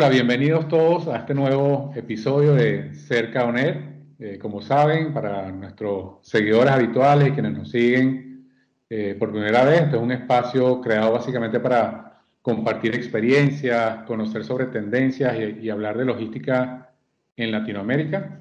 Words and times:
Hola, 0.00 0.08
bienvenidos 0.08 0.66
todos 0.66 1.08
a 1.08 1.18
este 1.18 1.34
nuevo 1.34 1.92
episodio 1.94 2.54
de 2.54 2.94
Cerca 2.94 3.44
ONER. 3.44 3.82
Eh, 4.18 4.38
como 4.40 4.62
saben, 4.62 5.12
para 5.12 5.52
nuestros 5.52 6.26
seguidores 6.26 6.72
habituales 6.72 7.28
y 7.28 7.32
quienes 7.32 7.52
nos 7.52 7.70
siguen 7.70 8.48
eh, 8.88 9.14
por 9.18 9.30
primera 9.30 9.62
vez, 9.62 9.82
este 9.82 9.96
es 9.96 10.02
un 10.02 10.10
espacio 10.10 10.80
creado 10.80 11.12
básicamente 11.12 11.60
para 11.60 12.18
compartir 12.40 12.94
experiencias, 12.94 14.04
conocer 14.06 14.42
sobre 14.42 14.68
tendencias 14.68 15.36
y, 15.60 15.68
hablar 15.68 15.98
de 15.98 16.06
logística 16.06 16.88
en 17.36 17.52
Latinoamérica. 17.52 18.40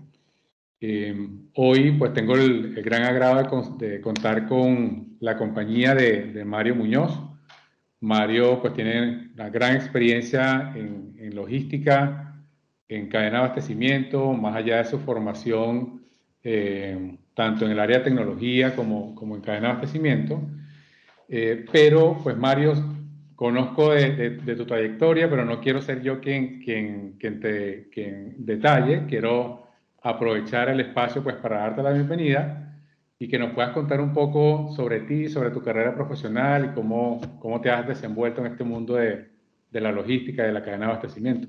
Eh, 0.79 1.27
hoy 1.55 1.91
pues 1.91 2.13
tengo 2.13 2.35
el, 2.35 2.73
gran 2.81 3.03
agrado 3.03 3.75
de, 3.77 3.99
contar 3.99 4.47
con 4.47 5.17
la 5.19 5.35
compañía 5.35 5.93
de, 5.93 6.31
de 6.31 6.45
Mario 6.45 6.75
Muñoz. 6.75 7.19
Mario 8.01 8.61
pues 8.61 8.73
tiene 8.73 9.29
una 9.33 9.49
gran 9.49 9.75
experiencia 9.75 10.73
en, 10.75 11.35
logística, 11.35 12.35
en 12.87 13.07
cadena 13.07 13.31
de 13.31 13.45
abastecimiento, 13.45 14.33
más 14.33 14.55
allá 14.55 14.77
de 14.77 14.85
su 14.85 14.99
formación 14.99 16.01
eh, 16.43 17.17
tanto 17.33 17.65
en 17.65 17.71
el 17.71 17.79
área 17.79 17.99
de 17.99 18.05
tecnología 18.05 18.75
como, 18.75 19.13
como 19.15 19.35
en 19.35 19.41
cadena 19.41 19.67
de 19.67 19.73
abastecimiento. 19.73 20.41
Eh, 21.27 21.65
pero 21.71 22.19
pues 22.23 22.35
Mario, 22.35 22.73
conozco 23.35 23.91
de, 23.91 24.31
tu 24.55 24.65
trayectoria, 24.65 25.29
pero 25.29 25.45
no 25.45 25.61
quiero 25.61 25.81
ser 25.81 26.01
yo 26.01 26.19
quien, 26.19 26.61
quien, 26.61 27.17
quien 27.19 27.39
te 27.39 27.89
quien 27.89 28.35
detalle, 28.37 29.05
quiero 29.07 29.67
aprovechar 30.01 30.69
el 30.69 30.79
espacio 30.79 31.21
pues 31.21 31.35
para 31.35 31.59
darte 31.59 31.83
la 31.83 31.91
bienvenida 31.91 32.68
y 33.19 33.27
que 33.27 33.37
nos 33.37 33.53
puedas 33.53 33.73
contar 33.73 33.99
un 33.99 34.13
poco 34.13 34.71
sobre 34.73 35.01
ti, 35.01 35.27
sobre 35.27 35.51
tu 35.51 35.61
carrera 35.61 35.93
profesional 35.93 36.69
y 36.71 36.73
cómo, 36.73 37.19
cómo 37.39 37.59
te 37.59 37.69
has 37.69 37.85
desenvuelto 37.85 38.39
en 38.39 38.53
este 38.53 38.63
mundo 38.63 38.95
de, 38.95 39.27
de 39.69 39.81
la 39.81 39.91
logística 39.91 40.43
de 40.43 40.53
la 40.53 40.63
cadena 40.63 40.85
de 40.85 40.91
abastecimiento. 40.93 41.47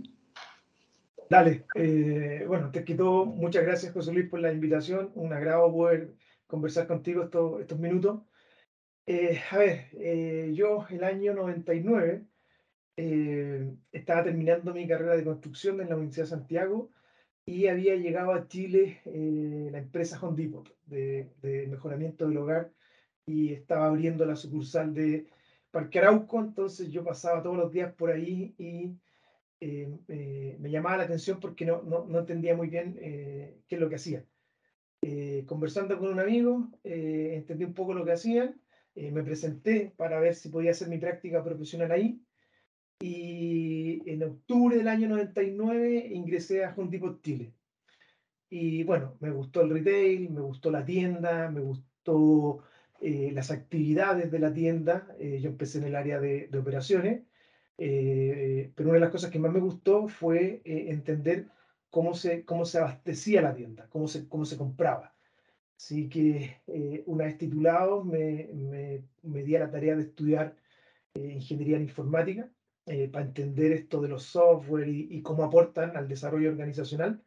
Dale, 1.30 1.66
eh, 1.76 2.44
bueno, 2.48 2.72
te 2.72 2.84
quito 2.84 3.24
muchas 3.24 3.62
gracias 3.62 3.92
José 3.92 4.12
Luis 4.12 4.28
por 4.28 4.40
la 4.40 4.52
invitación, 4.52 5.12
un 5.14 5.32
agrado 5.32 5.72
poder 5.72 6.14
conversar 6.48 6.88
contigo 6.88 7.22
estos, 7.22 7.60
estos 7.60 7.78
minutos. 7.78 8.22
Eh, 9.06 9.40
a 9.52 9.58
ver, 9.58 9.86
eh, 9.92 10.50
yo 10.52 10.84
el 10.90 11.04
año 11.04 11.32
99 11.34 12.24
estaba 13.92 14.24
terminando 14.24 14.74
mi 14.74 14.86
carrera 14.86 15.16
de 15.16 15.24
construcción 15.24 15.80
en 15.80 15.88
la 15.88 15.96
Universidad 15.96 16.26
de 16.26 16.30
Santiago 16.30 16.90
y 17.50 17.66
había 17.66 17.96
llegado 17.96 18.32
a 18.32 18.46
Chile 18.46 19.00
eh, 19.06 19.68
la 19.72 19.78
empresa 19.78 20.20
Home 20.22 20.40
Depot 20.40 20.72
de, 20.86 21.32
mejoramiento 21.68 22.28
del 22.28 22.36
hogar 22.36 22.70
y 23.26 23.52
estaba 23.52 23.86
abriendo 23.86 24.24
la 24.24 24.36
sucursal 24.36 24.94
de 24.94 25.26
Parque 25.72 25.98
Arauco, 25.98 26.38
entonces 26.38 26.92
yo 26.92 27.02
pasaba 27.02 27.42
todos 27.42 27.56
los 27.56 27.72
días 27.72 27.92
por 27.94 28.12
ahí 28.12 28.54
y 28.56 28.96
eh, 29.60 30.56
me 30.60 30.70
llamaba 30.70 30.98
la 30.98 31.02
atención 31.04 31.40
porque 31.40 31.64
no, 31.64 31.82
no, 31.82 32.06
no 32.06 32.20
entendía 32.20 32.54
muy 32.54 32.68
bien 32.68 32.96
eh, 33.00 33.58
qué 33.66 33.74
es 33.74 33.80
lo 33.80 33.88
que 33.88 33.96
hacía. 33.96 34.24
conversando 35.46 35.98
con 35.98 36.12
un 36.12 36.20
amigo, 36.20 36.68
entendí 36.84 37.64
un 37.64 37.74
poco 37.74 37.94
lo 37.94 38.04
que 38.04 38.12
hacían, 38.12 38.60
me 38.94 39.24
presenté 39.24 39.92
para 39.96 40.20
ver 40.20 40.36
si 40.36 40.50
podía 40.50 40.70
hacer 40.70 40.88
mi 40.88 40.98
práctica 40.98 41.42
profesional 41.42 41.90
ahí 41.90 42.20
y 43.00 44.02
en 44.10 44.22
octubre 44.22 44.76
del 44.76 44.88
año 44.88 45.08
99 45.08 46.08
ingresé 46.12 46.64
a 46.64 46.74
Home 46.76 46.90
Depot 46.90 47.20
Chile. 47.22 47.54
Y 48.50 48.84
bueno, 48.84 49.16
me 49.20 49.30
gustó 49.30 49.62
el 49.62 49.70
retail, 49.70 50.30
me 50.30 50.42
gustó 50.42 50.70
la 50.70 50.84
tienda, 50.84 51.50
me 51.50 51.60
gustó 51.60 52.62
eh, 53.00 53.30
las 53.32 53.50
actividades 53.50 54.30
de 54.30 54.38
la 54.38 54.52
tienda. 54.52 55.08
Eh, 55.18 55.40
yo 55.40 55.48
empecé 55.50 55.78
en 55.78 55.84
el 55.84 55.96
área 55.96 56.20
de, 56.20 56.48
de 56.48 56.58
operaciones, 56.58 57.22
eh, 57.78 58.70
pero 58.74 58.90
una 58.90 58.96
de 58.98 59.04
las 59.04 59.12
cosas 59.12 59.30
que 59.30 59.38
más 59.38 59.52
me 59.52 59.60
gustó 59.60 60.08
fue 60.08 60.60
entender 60.64 61.48
cómo 61.88 62.14
se, 62.14 62.44
cómo 62.44 62.64
se 62.66 62.78
abastecía 62.78 63.40
la 63.40 63.54
tienda, 63.54 63.88
cómo 63.88 64.08
se, 64.08 64.28
cómo 64.28 64.44
se 64.44 64.58
compraba. 64.58 65.14
Así 65.76 66.10
que 66.10 66.60
una 67.06 67.24
vez 67.24 67.38
titulado 67.38 68.04
me, 68.04 68.50
me, 68.52 69.04
me 69.22 69.42
di 69.42 69.56
a 69.56 69.60
la 69.60 69.70
tarea 69.70 69.96
de 69.96 70.02
estudiar 70.02 70.54
ingeniería 71.14 71.76
en 71.76 71.84
informática 71.84 72.50
eh, 72.92 73.08
para 73.08 73.24
entender 73.24 73.70
esto 73.70 74.00
de 74.00 74.08
los 74.08 74.24
software 74.24 74.88
y, 74.88 75.22
cómo 75.22 75.44
aportan 75.44 75.96
al 75.96 76.08
desarrollo 76.08 76.50
organizacional. 76.50 77.22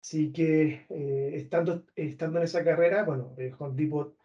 Así 0.00 0.30
que 0.32 0.86
eh, 0.88 1.30
estando, 1.34 1.84
estando 1.96 2.38
en 2.38 2.44
esa 2.44 2.62
carrera, 2.62 3.02
bueno, 3.02 3.34
eh, 3.36 3.52
Home 3.58 3.74
Depot 3.74 4.16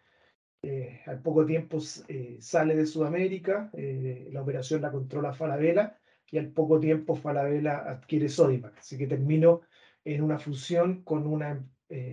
al 1.06 1.20
poco 1.20 1.44
tiempo 1.44 1.80
sale 1.80 2.76
de 2.76 2.86
Sudamérica, 2.86 3.72
la 3.74 4.42
operación 4.42 4.80
la 4.82 4.92
controla 4.92 5.32
Falabella 5.32 5.98
y 6.30 6.38
al 6.38 6.52
poco 6.52 6.78
tiempo 6.78 7.16
Falabella 7.16 7.78
adquiere 7.78 8.28
Sodimac. 8.28 8.78
Así 8.78 8.96
que 8.96 9.08
termino 9.08 9.62
en 10.04 10.22
una 10.22 10.38
fusión 10.38 11.02
con 11.02 11.26
una 11.26 11.66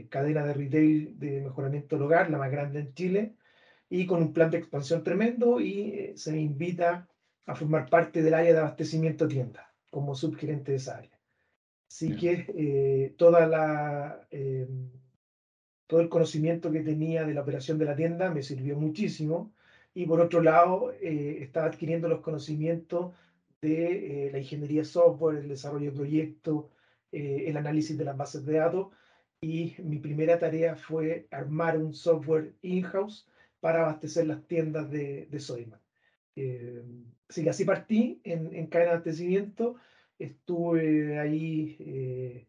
cadena 0.10 0.44
de 0.44 0.54
retail 0.56 1.20
de 1.20 1.42
mejoramiento 1.42 1.96
del 1.96 2.06
hogar, 2.06 2.32
la 2.32 2.40
más 2.40 2.52
grande 2.52 2.80
en 2.80 2.94
Chile, 2.96 3.36
y 3.88 4.08
con 4.08 4.24
un 4.24 4.34
plan 4.34 4.50
de 4.50 4.58
expansión 4.58 5.04
tremendo 5.04 5.62
y 5.62 6.14
se 6.16 6.32
me 6.32 6.42
invita 6.42 7.08
a 7.50 7.56
formar 7.56 7.90
parte 7.90 8.22
del 8.22 8.36
área 8.36 8.54
de 8.54 8.60
abastecimiento 8.60 9.28
tienda, 9.28 9.74
como 9.90 10.14
subgerente 10.14 10.72
de 10.72 10.78
esa 10.78 10.98
área. 10.98 11.20
Así 11.90 12.16
que 12.16 12.46
eh, 12.56 13.16
toda 13.18 13.48
la, 13.48 14.28
eh, 14.30 14.68
todo 15.88 16.02
el 16.02 16.10
conocimiento 16.10 16.72
que 16.72 16.82
tenía 16.82 17.26
de 17.26 17.34
la 17.34 17.42
operación 17.42 17.80
de 17.80 17.86
la 17.86 17.96
tienda 17.96 18.30
me 18.30 18.44
sirvió 18.44 18.78
muchísimo. 18.78 19.52
Y 19.96 20.06
por 20.06 20.22
otro 20.22 20.42
lado, 20.44 20.94
eh, 21.02 21.40
estaba 21.42 21.66
adquiriendo 21.66 22.08
los 22.08 22.22
conocimientos 22.22 23.16
de 23.62 24.30
la 24.32 24.38
ingeniería 24.38 24.86
software, 24.86 25.40
el 25.40 25.50
desarrollo 25.50 25.90
de 25.90 25.98
proyectos, 25.98 26.66
el 27.12 27.58
análisis 27.58 27.98
de 27.98 28.06
las 28.06 28.16
bases 28.16 28.46
de 28.46 28.54
datos. 28.54 28.90
Y 29.42 29.74
mi 29.80 29.98
primera 29.98 30.38
tarea 30.38 30.76
fue 30.76 31.28
armar 31.32 31.80
un 31.80 31.96
software 31.96 32.54
in-house 32.62 33.28
para 33.60 33.82
abastecer 33.82 34.28
las 34.28 34.46
tiendas 34.48 34.90
de, 34.92 35.26
de 35.26 35.40
Soyman. 35.40 35.80
Que 36.40 37.50
así 37.50 37.66
partí 37.66 38.22
en, 38.24 38.56
en 38.56 38.68
cadena 38.68 38.92
de 38.92 38.96
abastecimiento. 38.96 39.76
Estuve 40.18 41.20
ahí 41.20 41.78
eh, 41.80 42.48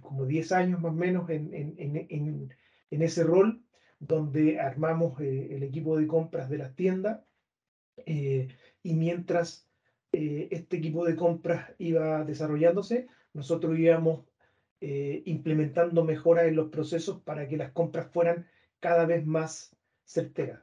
como 0.00 0.24
10 0.24 0.52
años 0.52 0.80
más 0.80 0.92
o 0.92 0.94
menos 0.94 1.28
en, 1.30 1.52
en, 1.52 2.54
en 2.90 3.02
ese 3.02 3.24
rol, 3.24 3.62
donde 3.98 4.58
armamos 4.58 5.20
eh, 5.20 5.54
el 5.54 5.62
equipo 5.62 5.98
de 5.98 6.06
compras 6.06 6.48
de 6.48 6.58
las 6.58 6.74
tiendas. 6.74 7.20
Eh, 8.06 8.48
y 8.82 8.94
mientras 8.94 9.68
este 10.12 10.78
equipo 10.78 11.04
de 11.04 11.14
compras 11.14 11.72
iba 11.78 12.24
desarrollándose, 12.24 13.06
nosotros 13.32 13.78
íbamos 13.78 14.24
implementando 14.80 16.04
mejoras 16.04 16.46
en 16.46 16.56
los 16.56 16.70
procesos 16.70 17.20
para 17.20 17.46
que 17.46 17.56
las 17.56 17.70
compras 17.70 18.10
fueran 18.10 18.48
cada 18.80 19.04
vez 19.04 19.24
más 19.24 19.76
certeras. 20.04 20.62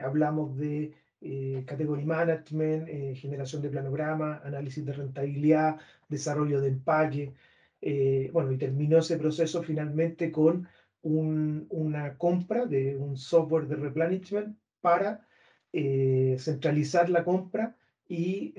hablamos 0.00 0.56
de 0.56 0.94
eh, 1.22 1.64
category 1.66 2.04
management, 2.04 2.88
eh, 2.88 3.14
generación 3.16 3.62
de 3.62 3.70
planograma, 3.70 4.42
análisis 4.44 4.84
de 4.84 4.92
rentabilidad, 4.92 5.78
desarrollo 6.08 6.60
de 6.60 6.68
empaque. 6.68 7.32
Eh, 7.80 8.30
bueno, 8.32 8.52
y 8.52 8.58
terminó 8.58 8.98
ese 8.98 9.16
proceso 9.18 9.62
finalmente 9.62 10.30
con 10.30 10.68
una 11.02 12.18
compra 12.18 12.66
de 12.66 12.96
un 12.96 13.16
software 13.16 13.68
de 13.68 13.76
replenishment 13.76 14.58
para 14.80 15.24
centralizar 15.72 17.08
la 17.10 17.22
compra 17.22 17.76
y 18.08 18.52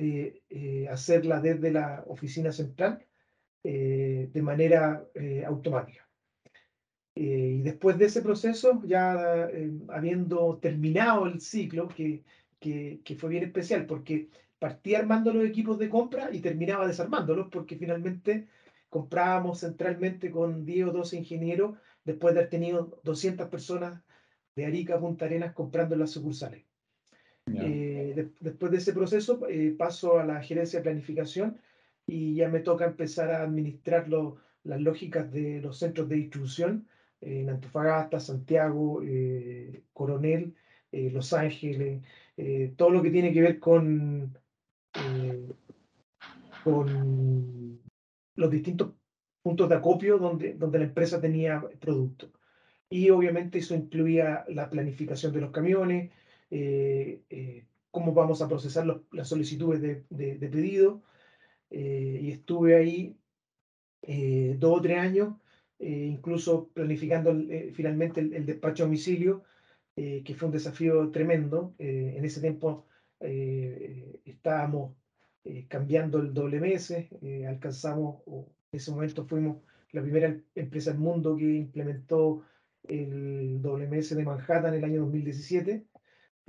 hacerla 0.90 1.42
desde 1.42 1.72
la 1.72 2.06
oficina 2.08 2.54
central 2.54 3.06
de 3.64 4.42
manera 4.42 5.04
automática. 5.46 6.08
y 7.16 7.62
después 7.64 7.98
de 7.98 8.06
ese 8.06 8.22
proceso, 8.22 8.82
ya 8.86 9.50
habiendo 9.90 10.58
terminado 10.62 11.26
el 11.26 11.42
ciclo, 11.42 11.90
que 11.90 12.24
que, 12.60 13.18
fue 13.18 13.30
bien 13.30 13.44
especial 13.44 13.86
porque 13.86 14.30
partía 14.60 15.00
armando 15.00 15.34
los 15.34 15.46
equipos 15.46 15.78
de 15.78 15.90
compra 15.90 16.30
y 16.32 16.40
terminaba 16.40 16.88
desarmándolos 16.88 17.48
porque 17.52 17.76
finalmente 17.76 18.48
comprábamos 18.90 19.60
centralmente 19.60 20.32
con 20.32 20.66
10 20.66 20.88
o 20.88 20.92
12 20.92 21.18
ingenieros 21.18 21.78
después 22.04 22.34
de 22.34 22.40
haber 22.40 22.50
tenido 22.50 23.00
200 23.04 23.50
personas 23.50 24.02
de 24.56 24.66
Arica 24.66 24.96
a 24.96 25.00
Punta 25.00 25.26
Arenas 25.26 25.54
comprando 25.54 25.94
en 25.94 26.02
las 26.02 26.12
sucursales. 26.12 26.64
Eh, 27.54 28.30
después 28.42 28.72
de 28.72 28.78
ese 28.80 28.92
proceso 28.92 29.48
eh, 29.48 29.74
paso 29.78 30.20
a 30.20 30.26
la 30.26 30.42
gerencia 30.42 30.80
de 30.80 30.84
planificación 30.84 31.58
y 32.06 32.36
ya 32.36 32.50
me 32.50 32.60
toca 32.60 32.86
empezar 32.86 33.32
a 33.32 33.44
administrar 33.44 34.10
las 34.10 34.82
lógicas 34.82 35.32
de 35.32 35.62
los 35.62 35.80
centros 35.80 36.10
de 36.10 36.16
distribución 36.16 36.88
en 37.22 37.50
Antofagasta, 37.50 38.20
Santiago, 38.20 39.02
eh, 40.92 41.10
Los 41.12 41.34
Ángeles, 41.34 42.02
eh, 42.38 42.74
todo 42.78 42.92
lo 42.92 43.02
que 43.02 43.10
tiene 43.10 43.34
que 43.34 43.42
ver 43.42 43.60
con, 43.60 44.38
eh, 44.94 45.50
con 46.64 47.80
los 48.36 48.52
distintos 48.52 48.94
puntos 49.42 49.68
de 49.68 49.76
acopio 49.76 50.20
donde, 50.20 50.54
donde 50.54 50.78
la 50.78 50.86
empresa 50.86 51.20
tenía 51.20 51.64
producto. 51.80 52.32
Y 52.90 53.10
obviamente 53.10 53.58
eso 53.58 53.74
incluía 53.74 54.46
la 54.50 54.70
planificación 54.70 55.34
de 55.34 55.42
los 55.42 55.52
camiones, 55.52 56.12
eh, 56.52 57.66
cómo 57.90 58.14
vamos 58.14 58.42
a 58.42 58.48
procesar 58.48 58.86
las 59.12 59.28
solicitudes 59.28 59.82
de, 59.82 60.06
de, 60.10 60.48
pedido, 60.48 61.02
y 61.70 62.32
estuve 62.32 62.76
ahí 62.76 63.18
dos 64.58 64.78
o 64.78 64.82
tres 64.82 65.00
años, 65.00 65.36
incluso 65.80 66.70
planificando 66.70 67.36
finalmente 67.74 68.22
el, 68.22 68.46
despacho 68.46 68.84
a 68.84 68.86
domicilio, 68.86 69.44
que 69.98 70.36
fue 70.36 70.48
un 70.48 70.54
desafío 70.54 71.10
tremendo. 71.10 71.74
en 71.80 72.24
ese 72.24 72.40
tiempo 72.40 72.86
estábamos 73.20 74.96
cambiando 75.68 76.20
el 76.20 76.34
WMS, 76.34 76.94
alcanzamos, 77.48 78.22
en 78.28 78.46
ese 78.72 78.92
momento 78.92 79.26
fuimos 79.26 79.58
la 79.92 80.04
primera 80.04 80.40
empresa 80.54 80.92
del 80.92 81.00
mundo 81.00 81.36
que 81.36 81.46
implementó 81.46 82.44
el 82.88 83.60
WMS 83.62 84.16
de 84.16 84.24
Manhattan 84.24 84.74
en 84.74 84.80
el 84.80 84.84
año 84.84 85.02
2017. 85.02 85.86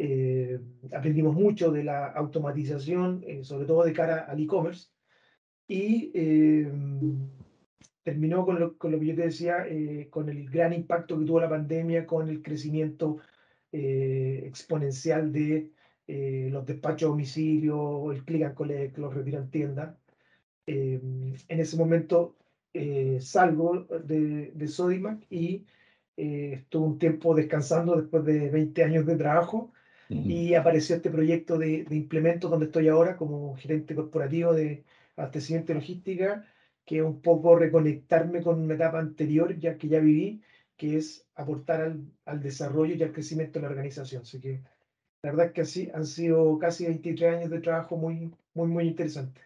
Eh, 0.01 0.61
aprendimos 0.93 1.35
mucho 1.35 1.73
de 1.73 1.85
la 1.85 2.07
automatización, 2.07 3.25
eh, 3.27 3.43
sobre 3.43 3.67
todo 3.67 3.85
de 3.85 3.93
cara 3.93 4.27
al 4.29 4.41
e-commerce, 4.41 4.89
y 5.67 6.11
eh, 6.15 6.71
terminó 8.05 8.45
con 8.45 8.61
lo, 8.61 8.79
con 8.79 8.93
lo, 8.93 9.01
que 9.01 9.07
yo 9.07 9.15
te 9.17 9.23
decía, 9.23 9.67
con 10.11 10.29
el 10.29 10.49
gran 10.49 10.73
impacto 10.73 11.19
que 11.19 11.25
tuvo 11.25 11.41
la 11.41 11.51
pandemia, 11.51 12.07
con 12.07 12.29
el 12.29 12.43
crecimiento 12.43 13.19
exponencial 13.73 15.33
de 15.33 15.71
los 16.51 16.65
despachos 16.67 17.09
a 17.09 17.11
domicilio, 17.11 18.13
el 18.13 18.25
click 18.25 18.45
and 18.45 18.55
collect, 18.55 18.99
los 18.99 19.15
retiran 19.15 19.51
tienda. 19.51 19.99
en 20.67 21.35
ese 21.49 21.77
momento 21.77 22.37
salgo 23.21 23.85
de, 23.85 24.53
de 24.53 24.69
Sodimac 24.69 25.27
y 25.31 25.67
eh, 26.19 26.55
estuve 26.55 26.85
un 26.85 26.99
tiempo 26.99 27.33
descansando 27.33 27.95
después 27.95 28.25
de 28.25 28.51
20 28.51 28.83
años 28.83 29.07
de 29.07 29.15
trabajo 29.15 29.73
y 30.09 30.55
apareció 30.55 30.97
este 30.97 31.11
proyecto 31.11 31.59
de, 31.59 31.85
de 31.85 31.97
implemento 31.97 32.49
donde 32.49 32.67
estoy 32.67 32.89
ahora 32.89 33.17
como 33.17 33.55
gerente 33.57 33.95
corporativo 33.95 34.53
de 34.53 34.83
abastecimiento 35.17 35.71
y 35.71 35.75
logística, 35.77 36.45
que 36.85 36.97
es 36.97 37.03
un 37.03 37.21
poco 37.21 37.55
reconectarme 37.57 38.43
con 38.43 38.59
una 38.61 38.75
etapa 38.75 38.99
anterior 38.99 39.57
ya 39.61 39.77
que 39.79 39.87
ya 39.87 40.01
viví, 40.01 40.43
que 40.79 40.97
es 40.97 41.29
aportar 41.35 41.83
al, 41.83 42.07
al 42.25 42.41
desarrollo 42.41 42.95
y 42.95 43.03
al 43.03 43.13
crecimiento 43.13 43.59
de 43.59 43.65
la 43.65 43.71
organización. 43.71 44.23
Así 44.23 44.41
que 44.41 44.63
la 45.23 45.31
verdad 45.31 45.47
es 45.47 45.53
que 45.53 45.61
así 45.63 45.91
han 45.93 46.07
sido 46.07 46.59
casi 46.59 46.87
23 46.87 47.37
años 47.37 47.51
de 47.51 47.61
trabajo 47.61 47.97
muy, 47.97 48.33
muy, 48.55 48.69
muy 48.69 48.85
interesantes. 48.87 49.45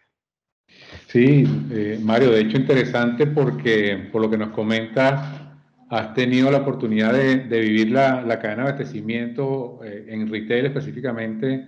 Sí, 1.07 1.45
eh, 1.71 1.99
Mario, 2.01 2.31
de 2.31 2.41
hecho 2.41 2.57
interesante 2.57 3.27
porque 3.27 4.09
por 4.11 4.21
lo 4.21 4.29
que 4.29 4.37
nos 4.37 4.49
comentas, 4.49 5.41
has 5.89 6.13
tenido 6.13 6.49
la 6.49 6.59
oportunidad 6.59 7.13
de, 7.13 7.59
vivir 7.59 7.91
la, 7.91 8.23
cadena 8.39 8.63
de 8.63 8.69
abastecimiento 8.69 9.79
eh, 9.83 10.05
en 10.09 10.27
retail 10.29 10.67
específicamente 10.67 11.67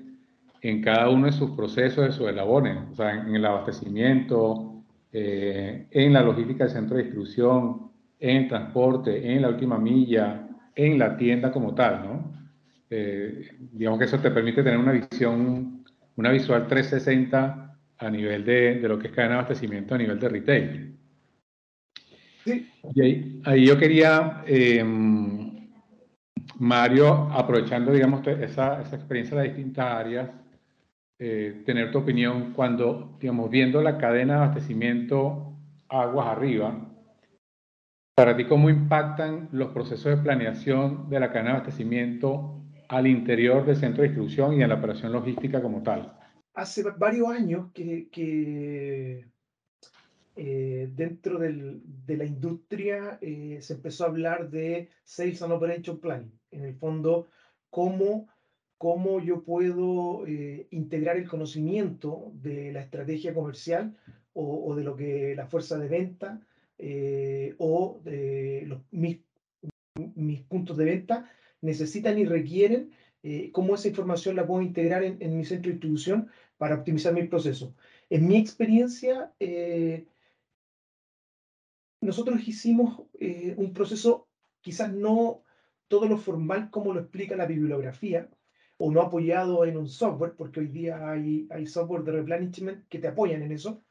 en 0.62 0.82
cada 0.82 1.10
uno 1.10 1.28
de 1.28 1.32
sus 1.32 1.52
procesos, 1.52 2.06
de 2.06 2.12
sus 2.12 2.28
elabones, 2.28 2.78
o 2.92 2.96
sea, 2.96 3.12
en, 3.12 3.36
el 3.36 3.46
abastecimiento, 3.46 4.84
eh, 5.12 5.86
en 5.92 6.14
la 6.14 6.24
logística 6.24 6.64
del 6.64 6.74
centro 6.74 6.98
de 6.98 7.04
distribución, 7.04 7.92
en 8.20 8.48
transporte, 8.48 9.34
en 9.34 9.42
la 9.42 9.50
última 9.50 9.78
milla, 9.78 10.48
en 10.76 11.00
la 11.00 11.18
tienda 11.18 11.52
como 11.52 11.74
tal, 11.74 12.04
¿no? 12.04 12.36
Eh, 12.90 13.50
digamos 13.72 14.00
que 14.00 14.06
eso 14.06 14.20
te 14.20 14.32
permite 14.32 14.64
tener 14.64 14.80
una 14.80 14.92
visión, 14.92 15.84
una 16.16 16.32
visual 16.32 16.68
360 16.68 17.78
a 17.98 18.10
nivel 18.10 18.46
de, 18.46 18.80
de 18.80 18.88
lo 18.88 19.00
que 19.00 19.08
es 19.08 19.14
cadena 19.14 19.36
de 19.36 19.40
abastecimiento 19.40 19.96
a 19.96 19.98
nivel 19.98 20.20
de 20.20 20.30
retail. 20.30 20.96
Y 22.46 23.42
ahí, 23.44 23.66
yo 23.66 23.78
quería, 23.78 24.44
em, 24.46 25.68
Mario, 26.60 27.30
aprovechando, 27.32 27.92
digamos, 27.92 28.26
esa, 28.28 28.82
esa, 28.82 28.96
experiencia 28.96 29.36
de 29.36 29.44
las 29.44 29.56
distintas 29.56 29.86
áreas, 29.86 30.30
eh, 31.18 31.64
tener 31.66 31.92
tu 31.92 31.98
opinión 32.00 32.54
cuando, 32.54 33.18
digamos, 33.20 33.50
viendo 33.50 33.82
la 33.82 33.98
cadena 33.98 34.36
de 34.36 34.40
abastecimiento 34.44 35.54
aguas 35.90 36.28
arriba, 36.28 36.85
para 38.16 38.38
ti, 38.38 38.46
¿cómo 38.46 38.70
impactan 38.70 39.50
los 39.52 39.74
procesos 39.74 40.06
de 40.06 40.24
planeación 40.24 41.10
de 41.10 41.20
la 41.20 41.34
cadena 41.34 41.50
de 41.50 41.58
abastecimiento 41.58 42.62
al 42.88 43.08
interior 43.08 43.66
del 43.66 43.76
centro 43.76 44.02
de 44.02 44.08
distribución 44.08 44.54
y 44.54 44.64
en 44.64 44.70
la 44.70 44.76
operación 44.76 45.12
logística 45.12 45.62
como 45.62 45.84
tal? 45.84 46.18
Hace 46.54 46.84
varios 46.98 47.28
años 47.28 47.74
que, 47.74 49.28
eh, 50.38 50.90
dentro 50.94 51.40
de 51.40 52.18
la 52.18 52.24
industria 52.24 53.20
eh, 53.22 53.58
se 53.60 53.74
empezó 53.74 54.06
a 54.06 54.08
hablar 54.08 54.50
de 54.50 54.88
Sales 55.04 55.42
and 55.42 55.52
Operation 55.52 56.00
Planning. 56.00 56.32
En 56.52 56.64
el 56.64 56.76
fondo, 56.76 57.28
cómo, 57.70 58.30
cómo 58.78 59.20
yo 59.20 59.44
puedo 59.44 60.26
eh, 60.26 60.68
integrar 60.72 61.18
el 61.18 61.28
conocimiento 61.28 62.32
de 62.36 62.72
la 62.72 62.80
estrategia 62.80 63.34
comercial 63.34 63.98
o, 64.32 64.68
o 64.68 64.76
de 64.76 64.86
lo 64.86 64.96
que 64.96 65.36
la 65.36 65.48
fuerza 65.48 65.78
de 65.78 65.90
venta 65.90 66.40
o 66.78 68.02
de 68.04 68.64
los, 68.68 68.82
mis, 68.92 69.20
puntos 70.50 70.78
de 70.78 70.86
venta 70.86 71.30
necesitan 71.62 72.18
y 72.20 72.26
requieren, 72.26 72.92
cómo 73.54 73.76
esa 73.76 73.88
información 73.88 74.36
la 74.36 74.46
puedo 74.46 74.62
integrar 74.62 75.04
en, 75.04 75.38
mi 75.38 75.46
centro 75.46 75.70
de 75.70 75.74
distribución 75.74 76.30
para 76.58 76.76
optimizar 76.76 77.14
mi 77.14 77.24
proceso. 77.24 77.76
En 78.10 78.28
mi 78.28 78.38
experiencia, 78.38 79.34
nosotros 82.06 82.48
hicimos 82.48 83.02
eh, 83.20 83.56
un 83.58 83.74
proceso 83.74 84.28
quizás 84.62 84.94
no 84.94 85.44
todo 85.88 86.08
lo 86.08 86.18
formal 86.18 86.70
como 86.70 86.94
lo 86.94 87.02
explica 87.02 87.36
la 87.36 87.46
bibliografía, 87.46 88.30
o 88.78 88.92
no 88.92 89.02
apoyado 89.02 89.66
en 89.66 89.78
un 89.78 89.88
software, 89.88 90.34
porque 90.36 90.60
hoy 90.60 90.68
día 90.68 91.10
hay, 91.10 91.48
hay 91.50 91.66
software 91.66 92.04
de 92.04 92.12
replenishment 92.12 92.88
que 92.90 93.00
te 93.00 93.08
apoyan 93.08 93.42
en 93.42 93.52
eso, 93.52 93.84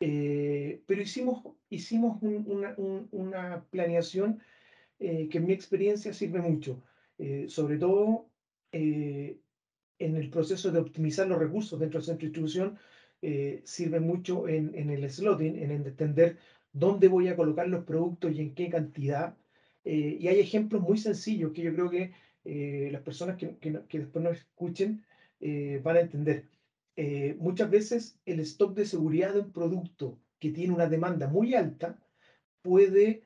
eh, 0.00 0.82
pero 0.86 1.02
hicimos, 1.02 1.42
hicimos 1.70 2.18
una, 2.22 3.64
planeación 3.70 4.40
eh, 4.98 5.28
que 5.28 5.38
en 5.38 5.46
mi 5.46 5.52
experiencia 5.52 6.12
sirve 6.12 6.40
mucho, 6.40 6.82
sobre 7.48 7.78
todo 7.78 8.28
en 8.72 9.40
el 9.98 10.28
proceso 10.28 10.70
de 10.70 10.78
optimizar 10.78 11.26
los 11.26 11.38
recursos 11.38 11.80
dentro 11.80 11.98
del 11.98 12.06
centro 12.06 12.22
de 12.22 12.28
distribución, 12.28 12.78
sirve 13.64 14.00
mucho 14.00 14.48
en, 14.48 14.74
en 14.74 14.90
el 14.90 15.10
slotting, 15.10 15.56
en 15.56 15.70
entender 15.70 16.36
dónde 16.76 17.08
voy 17.08 17.28
a 17.28 17.36
colocar 17.36 17.68
los 17.68 17.84
productos 17.84 18.32
y 18.32 18.40
en 18.40 18.54
qué 18.54 18.68
cantidad. 18.68 19.34
Eh, 19.84 20.18
y 20.20 20.28
hay 20.28 20.40
ejemplos 20.40 20.82
muy 20.82 20.98
sencillos 20.98 21.52
que 21.52 21.62
yo 21.62 21.72
creo 21.72 21.88
que 21.88 22.12
eh, 22.44 22.90
las 22.92 23.02
personas 23.02 23.36
que, 23.36 23.56
que, 23.56 23.98
después 23.98 24.22
nos 24.22 24.36
escuchen 24.36 25.04
eh, 25.40 25.80
van 25.82 25.96
a 25.96 26.00
entender. 26.00 26.44
Muchas 27.38 27.70
veces 27.70 28.18
el 28.24 28.40
stock 28.40 28.74
de 28.74 28.86
seguridad 28.86 29.34
de 29.34 29.40
un 29.40 29.52
producto 29.52 30.18
que 30.38 30.50
tiene 30.50 30.72
una 30.72 30.88
demanda 30.88 31.28
muy 31.28 31.54
alta 31.54 31.98
puede, 32.62 33.22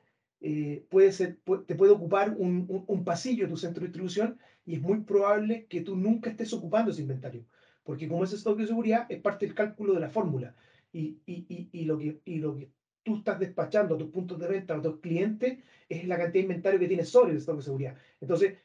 puede 0.89 1.11
ser, 1.11 1.39
te 1.65 1.75
puede 1.75 1.93
ocupar 1.93 2.35
un, 2.37 2.83
un, 2.87 3.03
pasillo 3.03 3.45
de 3.45 3.49
tu 3.49 3.57
centro 3.57 3.81
de 3.81 3.87
distribución 3.87 4.37
y 4.65 4.75
es 4.75 4.81
muy 4.81 5.01
probable 5.01 5.65
que 5.67 5.81
tú 5.81 5.95
nunca 5.95 6.29
estés 6.29 6.51
ocupando 6.53 6.91
ese 6.91 7.01
inventario, 7.01 7.45
porque 7.83 8.07
como 8.07 8.23
ese 8.23 8.35
stock 8.35 8.57
de 8.57 8.67
seguridad 8.67 9.05
es 9.09 9.21
parte 9.21 9.45
del 9.45 9.55
cálculo 9.55 9.93
de 9.93 10.01
la 10.01 10.09
fórmula. 10.09 10.55
Y, 10.93 11.19
y, 11.25 11.69
y, 11.71 11.85
lo 11.85 11.97
que, 11.97 12.19
y 12.25 12.39
lo 12.39 12.57
que 12.57 12.69
tú 13.03 13.17
estás 13.17 13.39
despachando 13.39 13.95
a 13.95 13.97
tus 13.97 14.09
puntos 14.09 14.39
de 14.39 14.47
venta, 14.47 14.75
a 14.75 14.81
tus 14.81 14.99
clientes, 14.99 15.59
es 15.89 16.07
la 16.07 16.17
cantidad 16.17 16.33
de 16.33 16.39
inventario 16.39 16.79
que 16.79 16.87
tienes 16.87 17.09
sobre 17.09 17.31
el 17.31 17.37
stock 17.37 17.57
de 17.57 17.63
seguridad. 17.63 17.95
Entonces, 18.19 18.57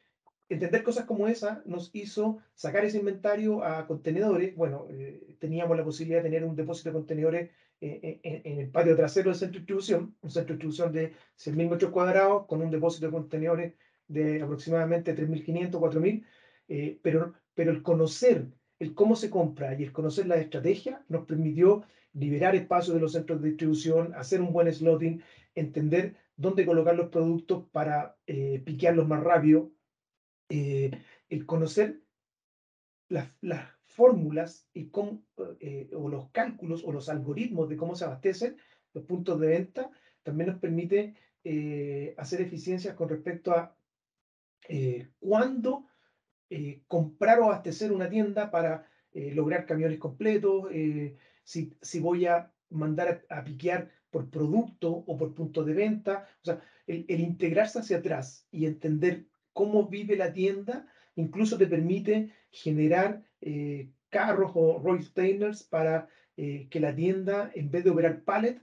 entender 0.49 0.83
cosas 0.83 1.05
como 1.05 1.27
esa 1.27 1.61
nos 1.65 1.89
hizo 1.93 2.39
sacar 2.55 2.85
ese 2.85 2.99
inventario 2.99 3.63
a 3.63 3.85
contenedores. 3.85 4.55
Bueno, 4.55 4.87
eh, 4.89 5.35
teníamos 5.39 5.77
la 5.77 5.83
posibilidad 5.83 6.19
de 6.19 6.29
tener 6.29 6.45
un 6.45 6.55
depósito 6.55 6.89
de 6.89 6.93
contenedores 6.93 7.49
eh, 7.81 8.19
eh, 8.23 8.41
en, 8.43 8.59
el 8.59 8.69
patio 8.69 8.95
trasero 8.95 9.29
del 9.29 9.37
centro 9.37 9.55
de 9.55 9.59
distribución, 9.59 10.15
un 10.21 10.31
centro 10.31 10.55
de 10.55 10.63
distribución 10.63 10.93
de 10.93 11.13
100.000 11.37 11.69
metros 11.69 11.91
cuadrados 11.91 12.45
con 12.47 12.61
un 12.61 12.71
depósito 12.71 13.07
de 13.07 13.11
contenedores 13.11 13.73
de 14.07 14.41
aproximadamente 14.41 15.15
3.500, 15.15 15.71
4.000, 15.71 16.99
pero, 17.01 17.33
pero 17.53 17.71
el 17.71 17.83
conocer 17.83 18.47
el 18.79 18.93
cómo 18.93 19.15
se 19.15 19.29
compra 19.29 19.73
y 19.73 19.83
el 19.83 19.91
conocer 19.91 20.27
la 20.27 20.37
estrategia 20.37 21.03
nos 21.09 21.25
permitió 21.25 21.83
liberar 22.13 22.55
espacio 22.55 22.93
de 22.93 22.99
los 22.99 23.13
centros 23.13 23.41
de 23.41 23.49
distribución, 23.49 24.13
hacer 24.13 24.39
un 24.39 24.53
buen 24.53 24.71
slotting, 24.71 25.21
entender 25.55 26.15
dónde 26.35 26.65
colocar 26.65 26.95
los 26.95 27.09
productos 27.09 27.65
para 27.71 28.15
piquearlos 28.25 29.07
más 29.07 29.23
rápido, 29.23 29.71
eh, 30.49 30.91
el 31.29 31.45
conocer 31.45 32.01
las, 33.09 33.29
fórmulas 33.85 34.69
y 34.73 34.89
cómo, 34.89 35.25
eh, 35.59 35.89
o 35.95 36.07
los 36.07 36.29
cálculos 36.29 36.83
o 36.85 36.91
los 36.91 37.09
algoritmos 37.09 37.67
de 37.67 37.77
cómo 37.77 37.95
se 37.95 38.05
abastecen 38.05 38.57
los 38.93 39.05
puntos 39.05 39.39
de 39.39 39.47
venta, 39.47 39.89
también 40.21 40.51
nos 40.51 40.59
permite 40.59 41.15
hacer 42.17 42.41
eficiencias 42.41 42.93
con 42.93 43.07
respecto 43.09 43.53
a 43.53 43.75
cuándo 45.19 45.87
comprar 46.87 47.39
o 47.39 47.45
abastecer 47.45 47.91
una 47.91 48.09
tienda 48.09 48.51
para 48.51 48.85
lograr 49.13 49.65
camiones 49.65 49.97
completos, 49.97 50.67
si, 51.47 51.99
voy 52.01 52.25
a 52.25 52.51
mandar 52.69 53.25
a, 53.29 53.43
piquear 53.43 53.89
por 54.09 54.29
producto 54.29 54.91
o 54.91 55.17
por 55.17 55.33
punto 55.33 55.63
de 55.63 55.73
venta. 55.73 56.27
O 56.41 56.45
sea, 56.45 56.61
el, 56.85 57.19
integrarse 57.19 57.79
hacia 57.79 57.97
atrás 57.97 58.45
y 58.51 58.65
entender 58.65 59.27
cómo 59.57 59.87
vive 59.87 60.15
la 60.15 60.31
tienda, 60.31 60.85
incluso 61.15 61.57
te 61.57 61.65
permite 61.65 62.31
generar 62.51 63.23
eh, 63.41 63.89
carros 64.09 64.51
o 64.53 64.79
Roy 64.79 65.01
para 65.71 66.07
que 66.69 66.79
la 66.79 66.95
tienda, 66.95 67.49
en 67.55 67.71
vez 67.71 67.83
de 67.83 67.89
operar 67.89 68.21
pallet, 68.23 68.61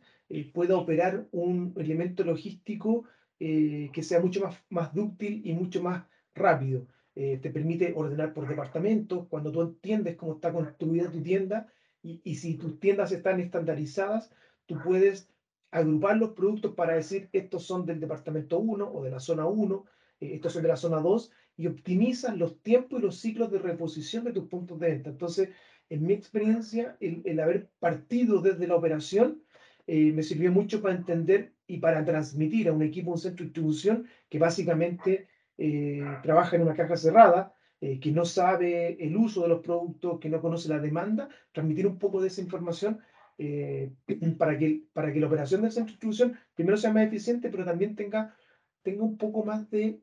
pueda 0.53 0.77
operar 0.77 1.27
un 1.33 1.75
elemento 1.77 2.23
logístico 2.23 3.05
que 3.37 4.03
sea 4.03 4.21
mucho 4.21 4.41
más, 4.43 4.55
más 4.71 4.95
dúctil 4.95 5.43
y 5.45 5.55
mucho 5.55 5.83
más 5.83 6.05
rápido. 6.37 6.87
te 7.15 7.51
permite 7.51 7.93
ordenar 7.97 8.33
por 8.33 8.47
departamentos, 8.47 9.27
cuando 9.29 9.51
tú 9.51 9.61
entiendes 9.61 10.15
cómo 10.15 10.35
está 10.35 10.53
construida 10.53 11.11
tu 11.11 11.21
tienda 11.21 11.67
y, 12.01 12.21
y 12.23 12.37
si 12.37 12.55
tus 12.55 12.79
tiendas 12.79 13.11
están 13.11 13.41
estandarizadas, 13.41 14.31
tú 14.67 14.79
puedes 14.85 15.29
agrupar 15.75 16.17
los 16.17 16.31
productos 16.31 16.75
para 16.75 16.95
decir 16.95 17.29
estos 17.33 17.65
son 17.65 17.85
del 17.85 17.99
departamento 17.99 18.61
1 18.61 18.93
o 18.93 19.03
de 19.03 19.11
la 19.11 19.19
zona 19.19 19.47
1, 19.47 19.85
eh, 19.85 19.89
estos 20.33 20.53
son 20.53 20.63
de 20.63 20.69
la 20.69 20.77
zona 20.77 21.01
2, 21.01 21.31
y 21.57 21.67
optimizas 21.67 22.37
los 22.37 22.61
tiempos 22.63 22.99
y 22.99 23.03
los 23.03 23.19
ciclos 23.21 23.51
de 23.51 23.59
reposición 23.59 24.25
de 24.25 24.33
tus 24.33 24.49
puntos 24.49 24.79
de 24.79 24.89
venta. 24.89 25.11
Entonces, 25.11 25.51
en 25.91 26.07
mi 26.07 26.15
experiencia, 26.15 26.97
el, 27.01 27.39
haber 27.41 27.69
partido 27.79 28.41
desde 28.41 28.67
la 28.67 28.77
operación 28.77 29.43
eh, 29.87 30.13
me 30.13 30.23
sirvió 30.23 30.51
mucho 30.51 30.81
para 30.81 30.95
entender 30.95 31.53
y 31.67 31.79
para 31.79 32.05
transmitir 32.05 32.69
a 32.69 32.73
un 32.73 32.83
equipo, 32.83 33.13
un 33.13 33.19
centro 33.19 33.45
de 33.45 33.51
distribución 33.51 34.07
que 34.29 34.39
básicamente 34.39 35.29
eh, 35.59 36.03
trabaja 36.23 36.57
en 36.57 36.63
una 36.63 36.75
caja 36.75 36.97
cerrada, 36.97 37.55
que 38.01 38.13
no 38.13 38.25
sabe 38.25 38.97
el 39.05 39.15
uso 39.15 39.43
de 39.43 39.49
los 39.49 39.61
productos, 39.61 40.19
que 40.19 40.31
no 40.31 40.41
conoce 40.41 40.71
la 40.71 40.79
demanda, 40.79 41.29
transmitir 41.53 41.87
un 41.87 41.99
poco 41.99 42.19
de 42.19 42.29
esa 42.29 42.41
información 42.41 42.99
eh, 43.37 43.91
para, 44.39 44.57
que, 44.57 44.85
para 44.93 45.13
que 45.13 45.21
la 45.21 45.27
operación 45.27 45.63
del 45.63 45.73
centro 45.73 45.87
de 45.87 45.93
distribución 45.93 46.39
primero 46.55 46.77
sea 46.77 46.93
más 46.93 47.07
eficiente, 47.07 47.49
pero 47.51 47.65
también 47.65 47.97
tenga, 47.97 48.35
tenga 48.83 49.03
un 49.03 49.17
poco 49.17 49.45
más 49.45 49.69
de 49.71 50.01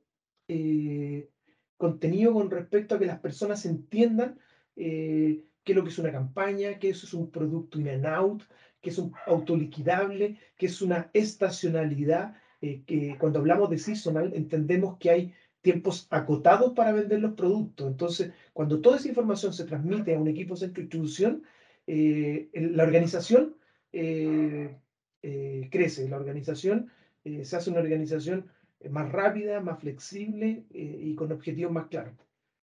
eh, 0.54 1.30
contenido 1.78 2.34
con 2.34 2.50
respecto 2.50 2.96
a 2.96 3.00
que 3.00 3.06
las 3.06 3.20
personas 3.20 3.66
entiendan 3.66 4.40
eh, 4.76 5.46
qué 5.64 5.72
es 5.72 5.76
lo 5.76 5.84
que 5.84 5.90
es 5.90 6.00
una 6.00 6.12
campaña, 6.12 6.80
qué 6.80 6.90
es 6.90 7.14
un 7.14 7.32
producto 7.32 7.80
in 7.80 7.90
and 7.90 8.06
out, 8.06 8.44
qué 8.82 8.90
es 8.90 8.98
un 8.98 9.14
autoliquidable, 9.28 10.38
qué 10.58 10.66
es 10.66 10.82
una 10.82 11.10
estacionalidad, 11.14 12.36
que 12.62 13.16
cuando 13.20 13.40
hablamos 13.40 13.72
de 13.72 13.80
seasonal 13.80 14.34
entendemos 14.36 15.00
que 15.00 15.10
hay 15.10 15.34
tiempos 15.62 16.08
acotados 16.10 16.74
para 16.74 16.92
vender 16.92 17.20
los 17.20 17.34
productos. 17.34 17.88
Entonces, 17.88 18.32
cuando 18.54 18.82
toda 18.82 18.98
esa 18.98 19.08
información 19.08 19.54
se 19.54 19.66
transmite 19.66 20.14
a 20.14 20.20
un 20.20 20.28
equipo 20.28 20.56
centro 20.56 20.82
de 20.82 20.84
distribución, 20.84 21.44
eh, 21.88 22.50
la 22.54 22.84
organización 22.84 23.56
eh, 23.92 24.78
eh, 25.22 25.70
crece, 25.72 26.10
la 26.10 26.18
organización 26.18 26.90
se 27.24 27.56
hace 27.56 27.70
una 27.70 27.82
organización 27.82 28.48
más 28.90 29.12
rápida, 29.12 29.62
más 29.62 29.80
flexible 29.80 30.64
y 30.72 31.14
con 31.16 31.32
objetivos 31.32 31.72
más 31.72 31.88
claros. 31.88 32.14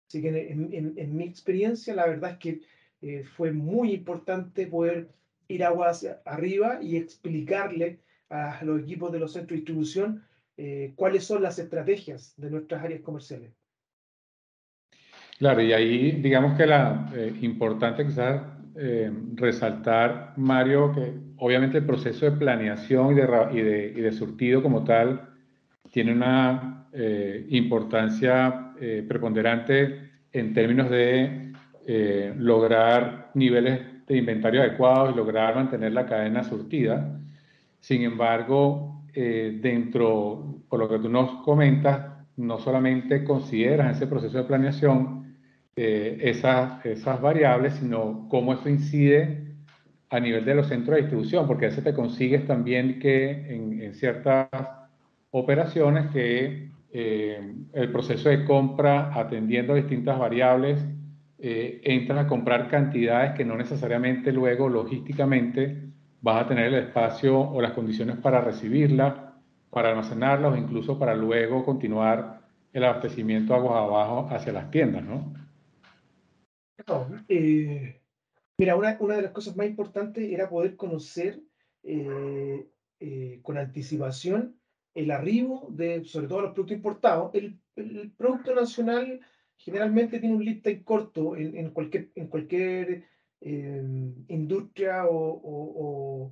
Así 0.07 0.22
que 0.22 0.51
en, 0.51 1.17
mi 1.17 1.25
experiencia, 1.25 1.95
la 1.95 2.07
verdad 2.07 2.31
es 2.31 2.38
que 2.38 3.24
fue 3.36 3.51
muy 3.51 3.91
importante 3.91 4.67
poder 4.67 5.10
ir 5.48 5.63
aguas 5.63 6.07
arriba 6.25 6.79
y 6.81 6.95
explicarle 6.98 8.00
a 8.29 8.63
los 8.63 8.81
equipos 8.81 9.12
de 9.12 9.19
los 9.19 9.34
centros 9.34 9.51
de 9.51 9.55
distribución 9.57 10.24
cuáles 10.95 11.25
son 11.25 11.43
las 11.43 11.60
estrategias 11.60 12.34
de 12.38 12.51
nuestras 12.51 12.84
áreas 12.84 13.01
comerciales. 13.01 13.51
Claro, 15.38 15.62
y 15.62 15.74
ahí 15.74 16.12
digamos 16.13 16.57
que 16.57 16.65
la 16.65 17.12
importante 17.41 18.05
quizás 18.05 18.41
eh, 18.77 19.10
resaltar, 19.36 20.34
Mario, 20.36 20.91
que 20.93 21.13
obviamente 21.38 21.77
el 21.77 21.86
proceso 21.86 22.25
de 22.25 22.34
planeación 22.34 23.13
y 23.13 23.62
de, 23.62 23.93
y 23.95 24.01
de, 24.01 24.12
surtido 24.12 24.62
como 24.62 24.84
tal 24.84 25.29
tiene 25.96 26.12
una 26.12 26.88
eh, 26.92 27.48
importancia 27.52 28.74
eh, 28.78 29.06
preponderante 29.08 30.10
en 30.34 30.54
términos 30.54 30.90
de 30.90 31.54
lograr 32.38 33.30
niveles 33.36 33.80
de 34.08 34.18
inventario 34.18 34.62
adecuados 34.62 35.14
y 35.14 35.18
lograr 35.18 35.56
mantener 35.56 35.94
la 35.94 36.08
cadena 36.08 36.44
surtida. 36.44 37.16
Sin 37.80 38.02
embargo, 38.02 39.04
dentro, 39.14 40.64
por 40.68 40.80
lo 40.80 40.90
que 40.90 40.98
tú 40.98 41.10
nos 41.10 41.44
comentas, 41.44 42.08
no 42.38 42.58
solamente 42.58 43.24
consideras 43.24 43.96
ese 43.96 44.08
proceso 44.08 44.40
de 44.40 44.46
planeación, 44.46 45.25
eh, 45.78 46.20
esas, 46.22 46.86
esas 46.86 47.20
variables, 47.20 47.74
sino 47.74 48.28
cómo 48.30 48.54
eso 48.54 48.70
incide 48.70 49.56
a 50.10 50.22
nivel 50.22 50.46
de 50.46 50.56
los 50.56 50.68
centros 50.68 50.96
de 50.96 51.02
distribución, 51.02 51.48
porque 51.48 51.66
a 51.66 51.68
veces 51.68 51.84
te 51.84 51.94
consigues 51.94 52.48
también 52.48 52.98
que 52.98 53.30
en, 53.54 53.94
ciertas 53.94 54.48
operaciones 55.38 56.12
que 56.12 56.70
eh, 56.92 57.54
el 57.74 57.92
proceso 57.92 58.30
de 58.30 58.46
compra 58.46 59.12
atendiendo 59.13 59.74
a 59.74 59.75
distintas 59.75 60.18
variables 60.18 60.82
eh, 61.39 62.08
a 62.10 62.27
comprar 62.27 62.70
cantidades 62.70 63.34
que 63.34 63.44
no 63.44 63.58
necesariamente 63.58 64.32
luego 64.32 64.70
logísticamente 64.70 65.89
vas 66.22 66.44
a 66.44 66.48
tener 66.48 66.68
el 66.68 66.75
espacio 66.75 67.38
o 67.38 67.62
las 67.62 67.74
condiciones 67.74 68.18
para 68.18 68.39
recibirlas, 68.39 69.13
para 69.70 69.89
almacenarlas 69.89 70.54
o 70.54 70.58
incluso 70.58 70.98
para 70.98 71.13
luego 71.13 71.65
continuar 71.65 72.39
el 72.72 72.84
abastecimiento 72.86 73.54
aguas 73.54 73.84
abajo 73.84 74.30
hacia 74.32 74.54
las 74.54 74.72
tiendas, 74.72 75.04
¿no? 75.04 75.34
Eh, 77.27 78.01
mira, 78.58 78.75
una, 78.77 78.96
una, 79.01 79.15
de 79.18 79.24
las 79.24 79.32
cosas 79.32 79.56
más 79.58 79.68
importantes 79.68 80.32
era 80.32 80.50
poder 80.50 80.77
conocer 80.77 81.42
eh, 81.84 82.68
eh, 83.01 83.39
con 83.42 83.58
anticipación 83.58 84.56
el 84.96 85.12
arribo 85.12 85.68
de, 85.70 86.04
sobre 86.06 86.28
todo 86.28 86.42
los 86.42 86.54
productos 86.54 86.78
importados. 86.78 87.36
El, 87.36 87.60
el 87.75 88.12
producto 88.18 88.56
nacional 88.56 89.20
generalmente 89.58 90.20
tiene 90.20 90.36
un 90.36 90.44
lead 90.44 90.62
time 90.62 90.84
corto 90.84 91.36
en, 91.36 91.56
en 91.56 91.70
cualquier, 91.72 92.10
en 92.16 92.28
cualquier 92.28 93.04
industria 94.28 95.06
o, 95.06 96.32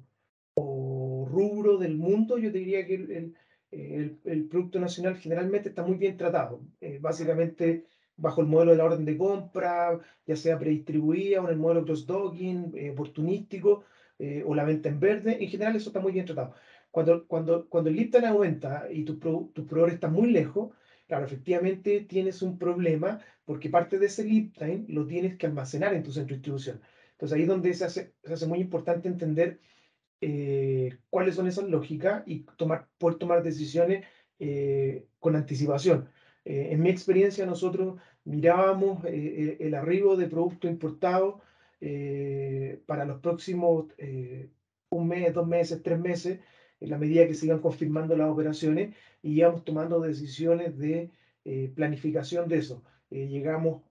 o, 0.55 1.27
rubro 1.29 1.77
del 1.77 1.95
mundo. 1.95 2.37
Yo 2.37 2.49
diría 2.49 2.85
que 2.85 2.95
el, 2.95 3.35
el, 3.71 4.19
el, 4.25 4.45
producto 4.47 4.79
nacional 4.79 5.17
generalmente 5.17 5.69
está 5.69 5.83
muy 5.83 5.97
bien 5.97 6.17
tratado. 6.17 6.61
básicamente 6.99 7.85
bajo 8.15 8.41
el 8.41 8.47
modelo 8.47 8.71
de 8.71 8.77
la 8.77 8.85
orden 8.85 9.05
de 9.05 9.17
compra, 9.17 9.99
ya 10.25 10.35
sea 10.35 10.59
predistribuida 10.59 11.41
o 11.41 11.45
en 11.45 11.51
el 11.51 11.59
modelo 11.59 11.85
cross-docking, 11.85 12.73
eh, 12.75 12.91
oportunístico, 12.91 13.83
eh, 14.19 14.43
o 14.45 14.53
la 14.53 14.63
venta 14.63 14.89
en 14.89 14.99
verde, 14.99 15.43
en 15.43 15.49
general 15.49 15.75
eso 15.75 15.89
está 15.89 15.99
muy 15.99 16.11
bien 16.11 16.25
tratado. 16.25 16.53
Cuando, 16.93 17.27
cuando, 17.27 17.67
cuando 17.69 17.89
el 17.89 18.11
time 18.11 18.27
aumenta 18.27 18.87
y 18.91 19.03
tu, 19.03 19.19
pro, 19.19 19.49
tu 19.53 19.65
proveedor 19.65 19.93
está 19.93 20.07
muy 20.07 20.31
lejos, 20.31 20.73
claro, 21.07 21.25
efectivamente 21.25 22.01
tienes 22.01 22.41
un 22.41 22.59
problema 22.59 23.19
porque 23.45 23.69
parte 23.69 23.97
de 23.97 24.05
ese 24.05 24.23
lead 24.23 24.85
lo 24.87 25.07
tienes 25.07 25.37
que 25.37 25.47
almacenar 25.47 25.93
en 25.93 26.03
tu 26.03 26.11
centro 26.11 26.35
de 26.35 26.39
distribución. 26.39 26.81
Entonces 27.13 27.35
ahí 27.35 27.41
es 27.43 27.47
donde 27.47 27.73
se 27.73 27.85
hace, 27.85 28.13
se 28.23 28.33
hace 28.33 28.47
muy 28.47 28.59
importante 28.59 29.07
entender 29.07 29.59
eh, 30.21 30.97
cuáles 31.09 31.35
son 31.35 31.47
esas 31.47 31.65
lógicas 31.65 32.23
y 32.27 32.45
tomar, 32.57 32.87
poder 32.99 33.17
tomar 33.17 33.43
decisiones 33.43 34.05
con 35.19 35.35
anticipación. 35.35 36.09
Eh, 36.45 36.69
en 36.71 36.81
mi 36.81 36.89
experiencia, 36.89 37.45
nosotros 37.45 37.99
mirábamos 38.25 39.05
eh, 39.05 39.11
eh, 39.13 39.57
el 39.61 39.75
arribo 39.75 40.15
de 40.17 40.27
productos 40.27 40.69
importados 40.69 41.41
para 42.85 43.03
los 43.03 43.19
próximos 43.19 43.87
un 44.89 45.07
mes, 45.09 45.33
dos 45.33 45.45
meses, 45.45 45.83
tres 45.83 45.99
meses, 45.99 46.39
en 46.83 46.89
la 46.89 46.97
medida 46.97 47.27
que 47.27 47.33
sigan 47.33 47.59
confirmando 47.59 48.15
las 48.15 48.29
operaciones 48.29 48.95
y 49.21 49.39
íbamos 49.39 49.63
tomando 49.63 49.99
decisiones 50.01 50.77
de 50.77 51.11
planificación 51.75 52.47
de 52.47 52.57
eso. 52.57 52.83
llegamos 53.09 53.83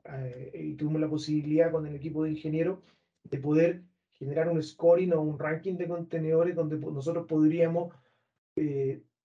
y 0.55 0.75
tuvimos 0.75 1.01
la 1.01 1.09
posibilidad 1.09 1.71
con 1.71 1.87
el 1.87 1.95
equipo 1.95 2.25
de 2.25 2.31
ingenieros 2.31 2.79
de 3.25 3.39
poder 3.39 3.83
generar 4.15 4.49
un 4.49 4.63
scoring 4.63 5.13
o 5.13 5.21
un 5.21 5.39
ranking 5.39 5.77
de 5.77 5.89
contenedores 5.89 6.55
donde 6.55 6.79
nosotros 6.79 7.27
podríamos 7.27 7.95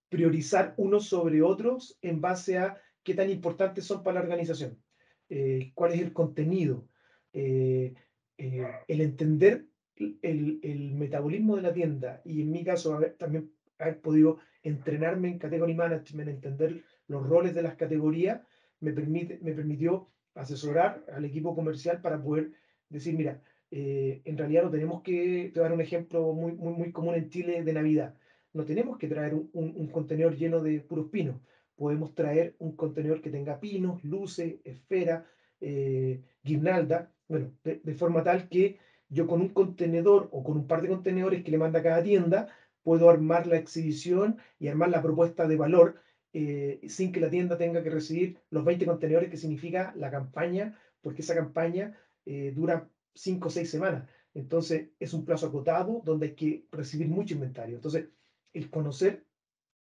priorizar 0.09 0.73
unos 0.77 1.07
sobre 1.07 1.41
otros 1.41 1.97
en 2.01 2.21
base 2.21 2.57
a 2.57 2.77
qué 3.03 3.13
tan 3.13 3.29
importantes 3.29 3.85
son 3.85 4.03
para 4.03 4.15
la 4.15 4.21
organización, 4.21 4.81
eh, 5.29 5.71
cuál 5.73 5.93
es 5.93 6.01
el 6.01 6.13
contenido, 6.13 6.87
eh, 7.33 7.93
eh, 8.37 8.67
el 8.87 9.01
entender 9.01 9.65
el, 9.95 10.59
el, 10.61 10.93
metabolismo 10.93 11.55
de 11.55 11.61
la 11.61 11.73
tienda 11.73 12.21
y 12.23 12.41
en 12.41 12.51
mi 12.51 12.63
caso 12.63 12.99
también 13.17 13.51
haber 13.79 13.99
podido 14.01 14.39
entrenarme 14.63 15.29
en 15.29 15.39
category 15.39 15.73
management, 15.73 16.29
entender 16.29 16.83
los 17.07 17.27
roles 17.27 17.55
de 17.55 17.61
las 17.61 17.75
categorías, 17.75 18.41
me, 18.79 18.91
permite, 18.91 19.39
me 19.41 19.53
permitió 19.53 20.07
asesorar 20.35 21.03
al 21.13 21.25
equipo 21.25 21.55
comercial 21.55 22.01
para 22.01 22.21
poder 22.21 22.51
decir, 22.89 23.15
mira, 23.15 23.41
en 23.69 24.37
realidad 24.37 24.63
no 24.63 24.69
tenemos 24.69 25.01
que, 25.01 25.51
te 25.53 25.59
voy 25.59 25.65
a 25.65 25.69
dar 25.69 25.73
un 25.73 25.81
ejemplo 25.81 26.33
muy, 26.33 26.53
muy, 26.53 26.73
muy 26.73 26.91
común 26.91 27.15
en 27.15 27.29
Chile 27.29 27.63
de 27.63 27.73
Navidad, 27.73 28.15
no 28.53 28.65
tenemos 28.65 28.97
que 28.97 29.07
traer 29.07 29.33
un, 29.33 29.49
un, 29.53 29.73
un 29.75 29.87
contenedor 29.87 30.35
lleno 30.35 30.61
de 30.61 30.79
puros 30.79 31.09
pinos, 31.09 31.41
podemos 31.77 32.13
traer 32.15 32.55
un 32.59 32.75
contenedor 32.75 33.21
que 33.21 33.29
tenga 33.29 33.59
pinos, 33.59 34.03
luces, 34.03 34.55
esfera, 34.65 35.25
eh, 35.61 36.21
guirnalda, 36.43 37.11
bueno, 37.27 37.51
de, 37.63 37.93
forma 37.93 38.23
tal 38.23 38.49
que 38.49 38.77
yo 39.09 39.27
con 39.27 39.41
un 39.41 39.49
contenedor 39.49 40.27
o 40.31 40.43
con 40.43 40.57
un 40.57 40.67
par 40.67 40.81
de 40.81 40.89
contenedores 40.89 41.43
que 41.43 41.51
le 41.51 41.57
manda 41.57 41.79
a 41.79 41.83
cada 41.83 42.03
tienda, 42.03 42.47
puedo 42.87 43.09
armar 43.09 43.47
la 43.47 43.57
exhibición 43.57 44.37
y 44.59 44.69
armar 44.69 44.87
la 44.87 45.01
propuesta 45.01 45.45
de 45.45 45.57
valor 45.57 45.99
eh, 46.31 46.79
sin 46.87 47.11
que 47.11 47.19
la 47.19 47.29
tienda 47.29 47.57
tenga 47.57 47.83
que 47.83 47.89
recibir 47.89 48.39
los 48.49 48.63
20 48.63 48.85
contenedores 48.85 49.29
que 49.29 49.35
significa 49.35 49.93
la 49.97 50.09
campaña, 50.09 50.79
porque 51.01 51.21
esa 51.21 51.35
campaña 51.35 51.97
eh, 52.25 52.53
dura 52.55 52.89
5 53.13 53.45
o 53.45 53.51
6 53.51 53.69
semanas. 53.69 54.09
Entonces, 54.33 54.91
es 55.01 55.13
un 55.13 55.25
plazo 55.25 55.47
acotado 55.47 56.01
donde 56.05 56.27
hay 56.27 56.35
que 56.35 56.65
recibir 56.71 57.09
mucho 57.09 57.33
inventario. 57.33 57.75
Entonces, 57.75 58.07
el 58.53 58.69
conocer 58.69 59.25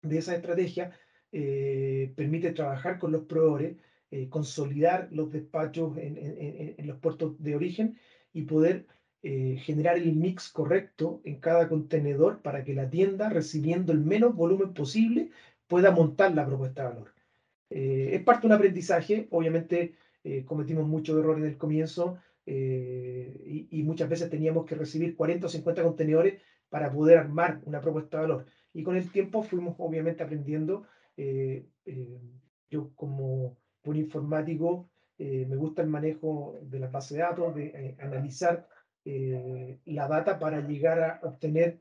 de 0.03 0.19
esa 0.19 0.37
estrategia 0.37 0.93
eh, 1.33 2.13
permite 2.15 2.53
trabajar 2.53 2.99
con 2.99 3.13
los 3.13 3.23
proveedores, 3.23 3.79
consolidar 4.29 5.09
los 5.11 5.31
despachos 5.33 5.97
en, 5.97 6.87
los 6.87 6.99
puertos 6.99 7.43
de 7.43 7.57
origen 7.57 7.97
y 8.35 8.43
poder 8.43 8.87
eh, 9.23 9.57
generar 9.63 9.97
el 9.97 10.15
mix 10.15 10.49
correcto 10.49 11.21
en 11.25 11.41
cada 11.41 11.69
contenedor 11.69 12.43
para 12.43 12.65
que 12.65 12.75
la 12.75 12.89
tienda, 12.89 13.29
recibiendo 13.29 13.93
el 13.93 14.01
menos 14.01 14.35
volumen 14.35 14.75
posible, 14.75 15.31
pueda 15.67 15.91
montar 15.91 16.35
la 16.35 16.47
propuesta 16.47 16.83
de 16.83 16.89
valor. 16.89 17.15
es 17.71 18.23
parte 18.23 18.43
de 18.43 18.47
un 18.49 18.53
aprendizaje, 18.53 19.29
obviamente 19.31 19.95
cometimos 20.45 20.87
muchos 20.87 21.19
errores 21.19 21.45
en 21.45 21.51
el 21.51 21.57
comienzo 21.57 22.19
y, 22.45 23.69
y, 23.71 23.83
muchas 23.85 24.09
veces 24.09 24.29
teníamos 24.29 24.67
que 24.67 24.75
recibir 24.75 25.15
40 25.17 25.47
o 25.47 25.49
50 25.49 25.83
contenedores 25.83 26.41
para 26.71 26.91
poder 26.91 27.19
armar 27.19 27.61
una 27.65 27.81
propuesta 27.81 28.17
de 28.17 28.23
valor. 28.23 28.47
Y 28.73 28.83
con 28.83 28.97
el 28.97 29.11
tiempo 29.11 29.43
fuimos 29.43 29.75
obviamente 29.79 30.23
aprendiendo 30.23 30.87
eh, 31.17 31.67
eh, 31.85 32.19
yo 32.71 32.93
como 32.95 33.59
un 33.85 33.97
informático 33.97 34.89
eh, 35.19 35.45
me 35.47 35.57
gusta 35.57 35.83
el 35.83 35.89
manejo 35.89 36.59
de 36.63 36.79
las 36.79 36.91
bases 36.91 37.19
de 37.19 37.23
datos, 37.23 37.55
de 37.55 37.97
analizar 37.99 38.67
la 39.05 40.09
data 40.09 40.39
para 40.39 40.61
llegar 40.67 41.01
a 41.01 41.21
obtener 41.23 41.81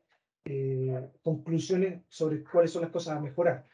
conclusiones 1.22 2.02
sobre 2.08 2.44
cuáles 2.44 2.72
son 2.72 2.84
las 2.84 2.92
cosas 2.92 3.18
a 3.18 3.20
mejorar. 3.20 3.66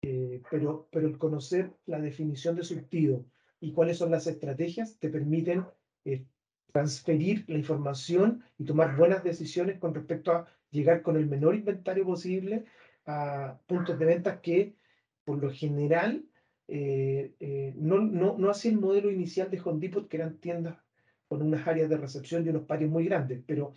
pero, 0.00 0.88
pero 0.90 1.06
el 1.06 1.18
conocer 1.18 1.72
la 1.86 2.00
definición 2.00 2.56
de 2.56 2.64
surtido 2.64 3.24
y 3.60 3.72
cuáles 3.72 3.98
son 3.98 4.10
las 4.10 4.26
estrategias 4.26 4.98
te 4.98 5.08
permiten 5.08 5.64
transferir 6.72 7.44
la 7.48 7.58
información 7.58 8.42
y 8.58 8.64
tomar 8.64 8.96
buenas 8.96 9.22
decisiones 9.22 9.78
con 9.78 9.94
respecto 9.94 10.32
a 10.32 10.46
llegar 10.70 11.02
con 11.02 11.16
el 11.16 11.26
menor 11.26 11.54
inventario 11.54 12.04
posible 12.04 12.64
a 13.06 13.58
puntos 13.66 13.98
de 13.98 14.04
ventas 14.06 14.40
que 14.40 14.74
por 15.24 15.38
lo 15.38 15.50
general, 15.50 16.24
eh, 16.68 17.34
eh, 17.38 17.74
no, 17.76 18.00
no, 18.00 18.36
no 18.38 18.50
hacía 18.50 18.72
el 18.72 18.78
modelo 18.78 19.10
inicial 19.10 19.50
de 19.50 19.60
Home 19.60 19.80
Depot, 19.80 20.08
que 20.08 20.16
eran 20.16 20.38
tiendas 20.38 20.78
con 21.32 21.40
unas 21.40 21.66
áreas 21.66 21.88
de 21.88 21.96
recepción 21.96 22.44
y 22.44 22.50
unos 22.50 22.66
patios 22.66 22.90
muy 22.90 23.06
grandes, 23.06 23.40
pero 23.46 23.72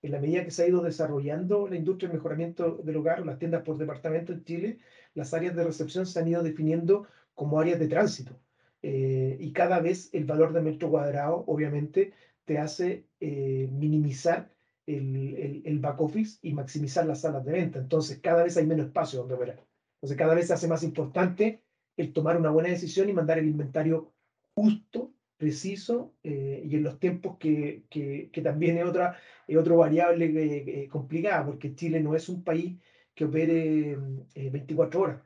en 0.00 0.10
la 0.10 0.20
medida 0.20 0.42
que 0.42 0.50
se 0.50 0.62
ha 0.62 0.68
ido 0.68 0.80
desarrollando 0.80 1.68
la 1.68 1.76
industria 1.76 2.08
del 2.08 2.16
mejoramiento 2.16 2.78
del 2.78 2.96
hogar 2.96 3.26
las 3.26 3.38
tiendas 3.38 3.62
por 3.62 3.76
departamento 3.76 4.32
en 4.32 4.42
Chile, 4.42 4.78
las 5.12 5.34
áreas 5.34 5.54
de 5.54 5.64
recepción 5.64 6.06
se 6.06 6.18
han 6.18 6.28
ido 6.28 6.42
definiendo 6.42 7.06
como 7.34 7.60
áreas 7.60 7.78
de 7.78 7.88
tránsito. 7.88 8.40
Eh, 8.80 9.36
y 9.38 9.52
cada 9.52 9.80
vez 9.80 10.08
el 10.14 10.24
valor 10.24 10.54
de 10.54 10.62
metro 10.62 10.88
cuadrado, 10.88 11.44
obviamente, 11.46 12.14
te 12.46 12.56
hace 12.56 13.04
minimizar 13.20 14.50
el, 14.86 15.34
el, 15.34 15.62
el, 15.66 15.78
back 15.78 16.00
office 16.00 16.38
y 16.40 16.54
maximizar 16.54 17.04
las 17.04 17.20
salas 17.20 17.44
de 17.44 17.52
venta. 17.52 17.80
Entonces, 17.80 18.18
cada 18.22 18.44
vez 18.44 18.56
hay 18.56 18.66
menos 18.66 18.86
espacio 18.86 19.18
donde 19.18 19.34
operar. 19.34 19.62
Entonces 20.04 20.18
cada 20.18 20.34
vez 20.34 20.46
se 20.46 20.54
hace 20.54 20.68
más 20.68 20.82
importante 20.82 21.62
el 21.96 22.12
tomar 22.12 22.36
una 22.36 22.50
buena 22.50 22.68
decisión 22.68 23.08
y 23.08 23.14
mandar 23.14 23.38
el 23.38 23.46
inventario 23.46 24.12
justo, 24.54 25.14
preciso 25.44 26.14
eh, 26.22 26.62
y 26.64 26.74
en 26.74 26.84
los 26.84 26.98
tiempos 26.98 27.36
que, 27.38 27.84
que, 27.90 28.30
que, 28.32 28.40
también 28.40 28.78
es 28.78 28.86
otra 28.86 29.18
es 29.46 29.58
otro 29.58 29.76
variable 29.76 30.24
eh, 30.24 30.88
complicada, 30.88 31.44
porque 31.44 31.74
Chile 31.74 32.00
no 32.00 32.16
es 32.16 32.30
un 32.30 32.42
país 32.42 32.80
que 33.14 33.26
opere 33.26 33.94
24 34.34 34.98
eh, 34.98 35.02
horas. 35.02 35.20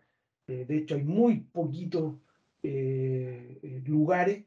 de 0.48 0.76
hecho, 0.76 0.96
hay 0.96 1.04
muy 1.04 1.40
poquitos 1.52 2.16
lugares 3.87 4.44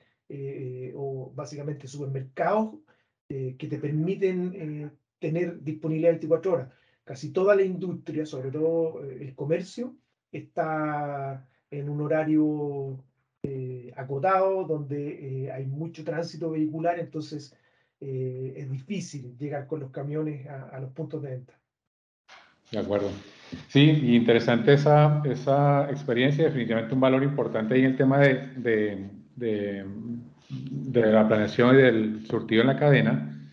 o 0.94 1.32
básicamente 1.34 1.88
supermercados 1.88 2.80
que 3.30 3.68
te 3.70 3.78
permiten 3.78 4.92
tener 5.20 5.64
disponibilidad 5.64 6.12
24 6.12 6.54
horas. 6.54 6.74
Casi 7.06 7.32
toda 7.32 7.56
la 7.56 7.64
industria, 7.64 8.26
sobre 8.26 8.52
todo 8.52 9.06
el 9.06 9.34
comercio, 9.36 9.96
está 10.34 11.48
en 11.70 11.88
un 11.88 12.02
horario 12.02 13.02
eh, 13.44 13.92
acotado, 13.96 14.66
donde 14.66 15.46
eh, 15.46 15.52
hay 15.52 15.66
mucho 15.66 16.04
tránsito 16.04 16.52
vehicular, 16.52 17.00
entonces 17.00 17.56
eh, 18.00 18.54
es 18.56 18.70
difícil 18.70 19.36
llegar 19.38 19.66
con 19.66 19.80
los 19.80 19.90
camiones 19.90 20.48
a, 20.48 20.80
los 20.80 20.92
puntos 20.92 21.24
de 21.24 21.32
venta. 21.32 21.54
De 22.72 22.78
acuerdo. 22.78 23.10
Sí, 23.68 24.16
interesante 24.16 24.74
esa, 24.74 25.24
esa 25.26 25.90
experiencia, 25.90 26.46
definitivamente 26.46 26.94
un 26.94 27.00
valor 27.00 27.24
importante 27.24 27.76
en 27.78 27.86
el 27.86 27.98
tema 27.98 28.20
de, 28.20 28.48
de, 28.56 29.08
de, 29.36 31.12
la 31.12 31.28
planeación 31.28 31.76
y 31.76 31.82
del 31.82 32.28
surtido 32.28 32.62
en 32.62 32.68
la 32.68 32.78
cadena. 32.78 33.50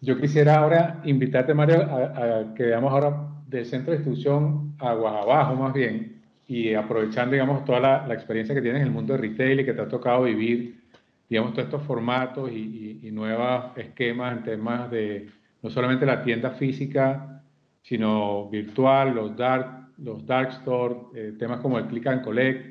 Yo 0.00 0.18
quisiera 0.20 0.56
ahora 0.56 1.00
invitarte, 1.04 1.54
Mario, 1.54 1.82
a, 1.82 2.40
a 2.40 2.54
que 2.54 2.64
veamos 2.64 2.92
ahora 2.92 3.28
del 3.46 3.66
centro 3.66 3.92
de 3.92 3.98
distribución 3.98 4.74
aguas 4.78 5.22
abajo 5.22 5.54
más 5.54 5.72
bien, 5.72 6.19
y 6.50 6.74
aprovechando, 6.74 7.34
digamos, 7.34 7.64
toda 7.64 7.78
la, 7.78 8.12
experiencia 8.12 8.52
que 8.56 8.60
tienes 8.60 8.80
en 8.80 8.88
el 8.88 8.92
mundo 8.92 9.12
de 9.12 9.20
retail 9.20 9.60
y 9.60 9.64
que 9.64 9.72
te 9.72 9.82
ha 9.82 9.86
tocado 9.86 10.24
vivir, 10.24 10.80
digamos, 11.28 11.52
todos 11.52 11.66
estos 11.66 11.84
formatos 11.84 12.50
y, 12.50 13.08
nuevos 13.12 13.66
esquemas 13.76 14.36
en 14.36 14.42
temas 14.42 14.90
de 14.90 15.28
no 15.62 15.70
solamente 15.70 16.04
la 16.04 16.24
tienda 16.24 16.50
física, 16.50 17.40
sino 17.82 18.48
virtual, 18.48 19.14
los 19.14 19.36
dark, 19.36 19.92
los 19.98 20.26
dark 20.26 20.50
store, 20.50 20.96
eh, 21.14 21.34
temas 21.38 21.60
como 21.60 21.78
el 21.78 21.86
click 21.86 22.08
and 22.08 22.24
collect, 22.24 22.66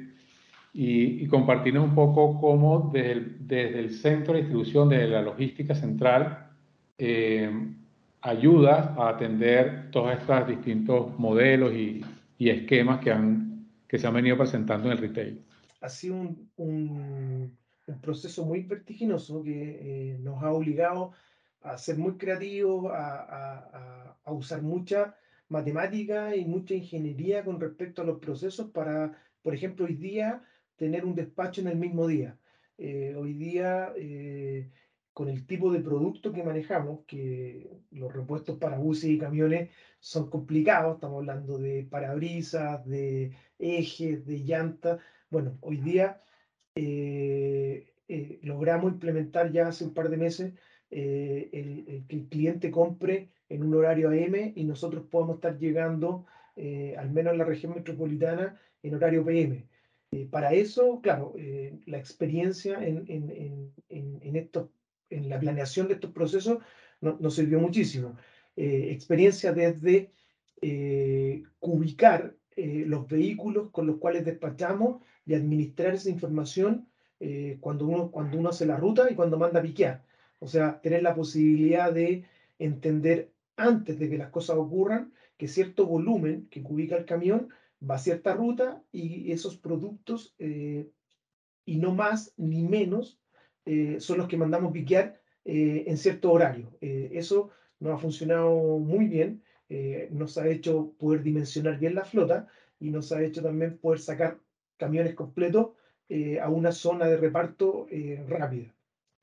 y, 0.74 1.26
compartirnos 1.28 1.86
un 1.86 1.96
poco 1.96 2.38
cómo 2.38 2.92
desde 2.92 3.12
el, 3.14 3.48
desde 3.48 3.80
el 3.80 3.92
centro 3.92 4.34
de 4.34 4.42
distribución, 4.42 4.90
de 4.90 5.08
la 5.08 5.22
logística 5.22 5.74
central, 5.74 6.50
eh, 6.98 7.50
ayuda 8.20 8.94
a 8.98 9.08
atender 9.08 9.90
todos 9.92 10.12
estos 10.12 10.48
distintos 10.50 11.18
modelos 11.18 11.72
y, 11.74 12.04
y, 12.38 12.50
esquemas 12.50 13.00
que, 13.00 13.14
han, 13.14 13.49
que 13.90 13.98
se 13.98 14.08
han 14.08 14.14
venido 14.14 14.38
presentando 14.38 14.86
en 14.86 14.92
el 14.94 14.98
retail. 15.00 15.44
Ha 15.82 15.90
sido 15.90 16.16
un, 16.16 16.50
un, 16.58 17.58
proceso 18.02 18.46
muy 18.46 18.62
vertiginoso 18.62 19.42
que 19.42 20.12
eh, 20.12 20.20
nos 20.20 20.44
ha 20.44 20.52
obligado 20.52 21.12
a 21.64 21.76
ser 21.78 21.98
muy 21.98 22.16
creativos, 22.16 22.92
a, 22.94 23.18
a, 23.18 24.18
a, 24.24 24.32
usar 24.32 24.62
mucha 24.62 25.16
matemática 25.50 26.36
y 26.36 26.46
mucha 26.46 26.76
ingeniería 26.76 27.44
con 27.44 27.60
respecto 27.60 28.04
a 28.04 28.06
los 28.06 28.20
procesos 28.20 28.70
para, 28.70 29.18
por 29.42 29.56
ejemplo, 29.56 29.86
hoy 29.86 29.96
día 29.96 30.44
tener 30.76 31.04
un 31.04 31.16
despacho 31.16 31.62
en 31.62 31.68
el 31.70 31.78
mismo 31.78 32.06
día. 32.06 32.38
Eh, 32.78 33.16
hoy 33.18 33.34
día 33.34 33.92
eh, 33.98 34.70
con 35.14 35.30
el 35.30 35.46
tipo 35.46 35.72
de 35.72 35.82
producto 35.82 36.32
que 36.32 36.44
manejamos, 36.44 37.02
que 37.06 37.70
los 37.92 38.14
repuestos 38.14 38.58
para 38.58 38.78
buses 38.78 39.10
y 39.10 39.18
camiones 39.18 39.70
son 40.00 40.30
complicados, 40.30 40.96
estamos 40.96 41.18
hablando 41.20 41.58
de 41.58 41.84
parabrisas, 41.84 42.86
de 42.86 43.34
ejes, 43.58 44.26
de 44.26 44.40
llantas. 44.40 45.02
Bueno, 45.30 45.58
hoy 45.62 45.78
día 45.78 46.22
eh, 46.76 47.94
eh, 48.08 48.40
logramos 48.44 48.94
implementar 48.94 49.52
ya 49.52 49.68
hace 49.68 49.84
un 49.84 49.94
par 49.94 50.10
de 50.10 50.18
meses 50.18 50.54
eh, 50.92 52.04
que 52.08 52.16
el 52.16 52.30
cliente 52.30 52.72
compre 52.72 53.30
en 53.50 53.64
un 53.64 53.76
horario 53.76 54.10
AM 54.10 54.54
y 54.56 54.64
nosotros 54.64 55.06
podamos 55.10 55.36
estar 55.36 55.58
llegando, 55.58 56.26
al 56.98 57.12
menos 57.12 57.34
en 57.34 57.40
la 57.40 57.46
región 57.46 57.74
metropolitana, 57.74 58.60
en 58.84 58.96
horario 58.96 59.26
PM. 59.26 59.68
para 60.32 60.54
eso, 60.54 61.02
claro, 61.02 61.34
la 61.86 61.98
experiencia 61.98 62.84
en, 62.86 63.06
en, 63.08 63.74
en, 63.90 64.20
en 64.22 64.36
estos 64.36 64.70
en 65.10 65.30
la 65.30 65.40
planeación 65.40 65.88
de 65.88 65.96
estos 65.96 66.12
procesos 66.12 66.60
nos 67.02 67.34
sirvió 67.34 67.60
muchísimo. 67.60 68.16
Eh, 68.56 68.92
experiencia 68.92 69.54
desde 69.54 70.12
eh, 70.62 71.44
eh, 72.56 72.84
los 72.86 73.08
vehículos 73.08 73.70
con 73.72 73.88
los 73.88 73.98
cuales 73.98 74.26
despachamos 74.26 75.02
y 75.26 75.34
administrar 75.34 75.94
esa 75.94 76.10
información 76.10 76.90
eh, 77.20 77.58
cuando, 77.62 77.88
uno, 77.88 78.12
cuando 78.12 78.38
uno 78.38 78.50
hace 78.50 78.66
la 78.66 78.78
ruta 78.78 79.10
y 79.10 79.16
cuando 79.16 79.38
manda 79.38 79.60
a 79.60 79.64
piquear. 79.64 80.04
O 80.40 80.48
sea, 80.48 80.82
tener 80.82 81.04
la 81.04 81.16
posibilidad 81.16 81.94
de 81.94 82.26
entender 82.58 83.32
antes 83.56 83.98
de 84.00 84.10
que 84.10 84.18
las 84.18 84.30
cosas 84.30 84.58
ocurran 84.58 85.14
que 85.38 85.48
cierto 85.48 85.86
volumen 85.86 86.48
que 86.50 86.62
ubica 86.62 86.98
el 86.98 87.06
camión 87.06 87.50
va 87.90 87.96
a 87.96 88.00
cierta 88.00 88.34
ruta 88.34 88.84
y 88.92 89.32
esos 89.32 89.58
productos, 89.58 90.36
y 90.38 91.78
no 91.78 91.94
más 91.94 92.34
ni 92.36 92.64
menos, 92.64 93.19
eh, 93.70 94.00
son 94.00 94.18
los 94.18 94.28
que 94.28 94.36
mandamos 94.36 94.72
piquear 94.74 95.22
eh, 95.46 95.84
en 95.86 95.96
cierto 95.96 96.32
horario. 96.32 96.76
Eh, 96.82 97.12
eso 97.14 97.52
nos 97.80 97.94
ha 97.94 97.98
funcionado 98.00 98.50
muy 98.80 99.06
bien, 99.06 99.44
nos 100.10 100.40
ha 100.40 100.48
hecho 100.48 100.96
poder 100.98 101.22
dimensionar 101.22 101.78
bien 101.78 101.94
la 101.94 102.04
flota 102.04 102.48
y 102.80 102.90
nos 102.90 103.12
ha 103.12 103.22
hecho 103.22 103.44
también 103.44 103.78
poder 103.78 104.00
sacar 104.00 104.40
camiones 104.78 105.14
completos 105.14 105.74
a 106.42 106.50
una 106.50 106.72
zona 106.72 107.06
de 107.06 107.18
reparto 107.18 107.88
rápida. 108.28 108.74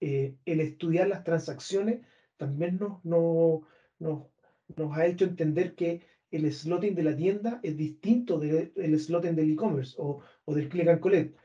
el 0.00 0.60
estudiar 0.60 1.08
las 1.08 1.24
transacciones 1.24 2.06
también 2.36 2.78
nos, 2.78 3.04
nos, 3.04 3.64
nos, 3.98 4.96
ha 4.96 5.06
hecho 5.06 5.24
entender 5.24 5.74
que 5.74 6.02
el 6.30 6.50
slotting 6.52 6.94
de 6.94 7.02
la 7.02 7.16
tienda 7.16 7.58
es 7.64 7.76
distinto 7.76 8.38
del 8.38 9.00
slotting 9.00 9.34
del 9.34 9.50
e-commerce 9.50 9.96
o, 9.98 10.20
o, 10.44 10.54
del 10.54 10.68
click 10.68 10.88
and 10.88 11.00
collect. 11.00 11.36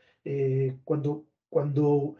cuando, 0.86 1.26
cuando 1.50 2.18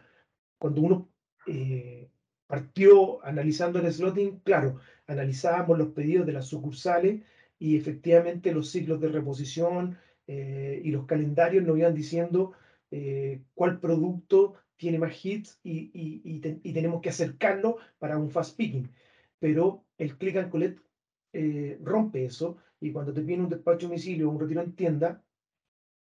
cuando 0.62 0.80
uno, 0.80 1.08
eh, 1.48 2.08
partió 2.46 3.24
analizando 3.24 3.80
el 3.80 3.92
slotting, 3.92 4.38
claro, 4.44 4.78
analizábamos 5.08 5.76
los 5.76 5.88
pedidos 5.88 6.24
de 6.24 6.34
las 6.34 6.46
sucursales 6.46 7.20
y 7.58 7.76
efectivamente 7.76 8.52
los 8.52 8.70
ciclos 8.70 9.00
de 9.00 9.08
reposición 9.08 9.98
eh, 10.28 10.80
y 10.84 10.92
los 10.92 11.04
calendarios 11.06 11.64
nos 11.64 11.76
iban 11.78 11.96
diciendo 11.96 12.52
eh, 12.92 13.42
cuál 13.54 13.80
producto 13.80 14.54
tiene 14.76 15.00
más 15.00 15.24
hits 15.24 15.58
y, 15.64 15.90
y, 15.94 16.72
tenemos 16.72 17.02
que 17.02 17.08
acercarlo 17.08 17.78
para 17.98 18.16
un 18.16 18.30
fast 18.30 18.56
picking. 18.56 18.88
Pero 19.40 19.82
el 19.98 20.16
click 20.16 20.36
and 20.36 20.50
collect 20.50 20.78
eh, 21.32 21.76
rompe 21.82 22.24
eso 22.24 22.58
y 22.80 22.92
cuando 22.92 23.12
te 23.12 23.22
viene 23.22 23.42
un 23.42 23.50
despacho 23.50 23.88
domicilio 23.88 24.28
o 24.28 24.32
un 24.32 24.38
retiro 24.38 24.62
en 24.62 24.76
tienda, 24.76 25.24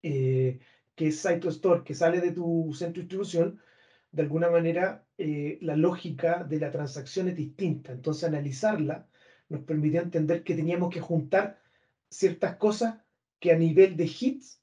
que 0.00 0.60
es 0.96 1.20
site 1.20 1.48
store, 1.48 1.84
que 1.84 1.94
sale 1.94 2.22
de 2.22 2.32
tu 2.32 2.72
centro 2.72 3.02
de 3.02 3.02
distribución, 3.02 3.60
de 4.16 4.22
alguna 4.22 4.48
manera 4.48 5.06
la 5.18 5.76
lógica 5.76 6.42
de 6.42 6.58
la 6.58 6.70
transacción 6.70 7.28
es 7.28 7.36
distinta. 7.36 7.92
Entonces 7.92 8.24
analizarla 8.24 9.06
nos 9.50 9.60
permitió 9.60 10.00
entender 10.00 10.42
que 10.42 10.54
teníamos 10.54 10.88
que 10.92 11.00
juntar 11.00 11.60
ciertas 12.08 12.56
cosas 12.56 12.98
que 13.38 13.52
a 13.52 13.58
nivel 13.58 13.94
de 13.96 14.04
hits 14.04 14.62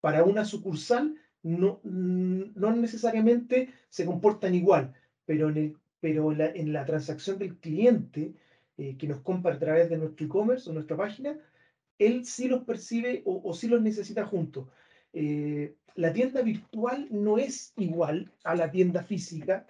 para 0.00 0.24
una 0.24 0.46
sucursal 0.46 1.14
no, 1.42 1.80
no 1.84 2.74
necesariamente 2.74 3.68
se 3.90 4.06
comportan 4.06 4.54
igual, 4.54 4.94
pero 5.26 5.50
en, 5.50 5.56
el, 5.58 5.76
pero 6.00 6.32
en 6.32 6.72
la 6.72 6.86
transacción 6.86 7.38
del 7.38 7.58
cliente 7.58 8.34
eh, 8.78 8.96
que 8.96 9.06
nos 9.06 9.20
compra 9.20 9.52
a 9.54 9.58
través 9.58 9.90
de 9.90 9.98
nuestro 9.98 10.24
e-commerce 10.24 10.70
o 10.70 10.72
nuestra 10.72 10.96
página, 10.96 11.38
él 11.98 12.24
sí 12.24 12.48
los 12.48 12.64
percibe 12.64 13.22
o, 13.26 13.52
sí 13.52 13.68
los 13.68 13.82
necesita 13.82 14.24
juntos. 14.24 14.68
Eh, 15.12 15.76
la 15.94 16.12
tienda 16.12 16.40
virtual 16.42 17.08
no 17.10 17.36
es 17.38 17.74
igual 17.76 18.32
a 18.44 18.54
la 18.54 18.70
tienda 18.70 19.02
física 19.02 19.66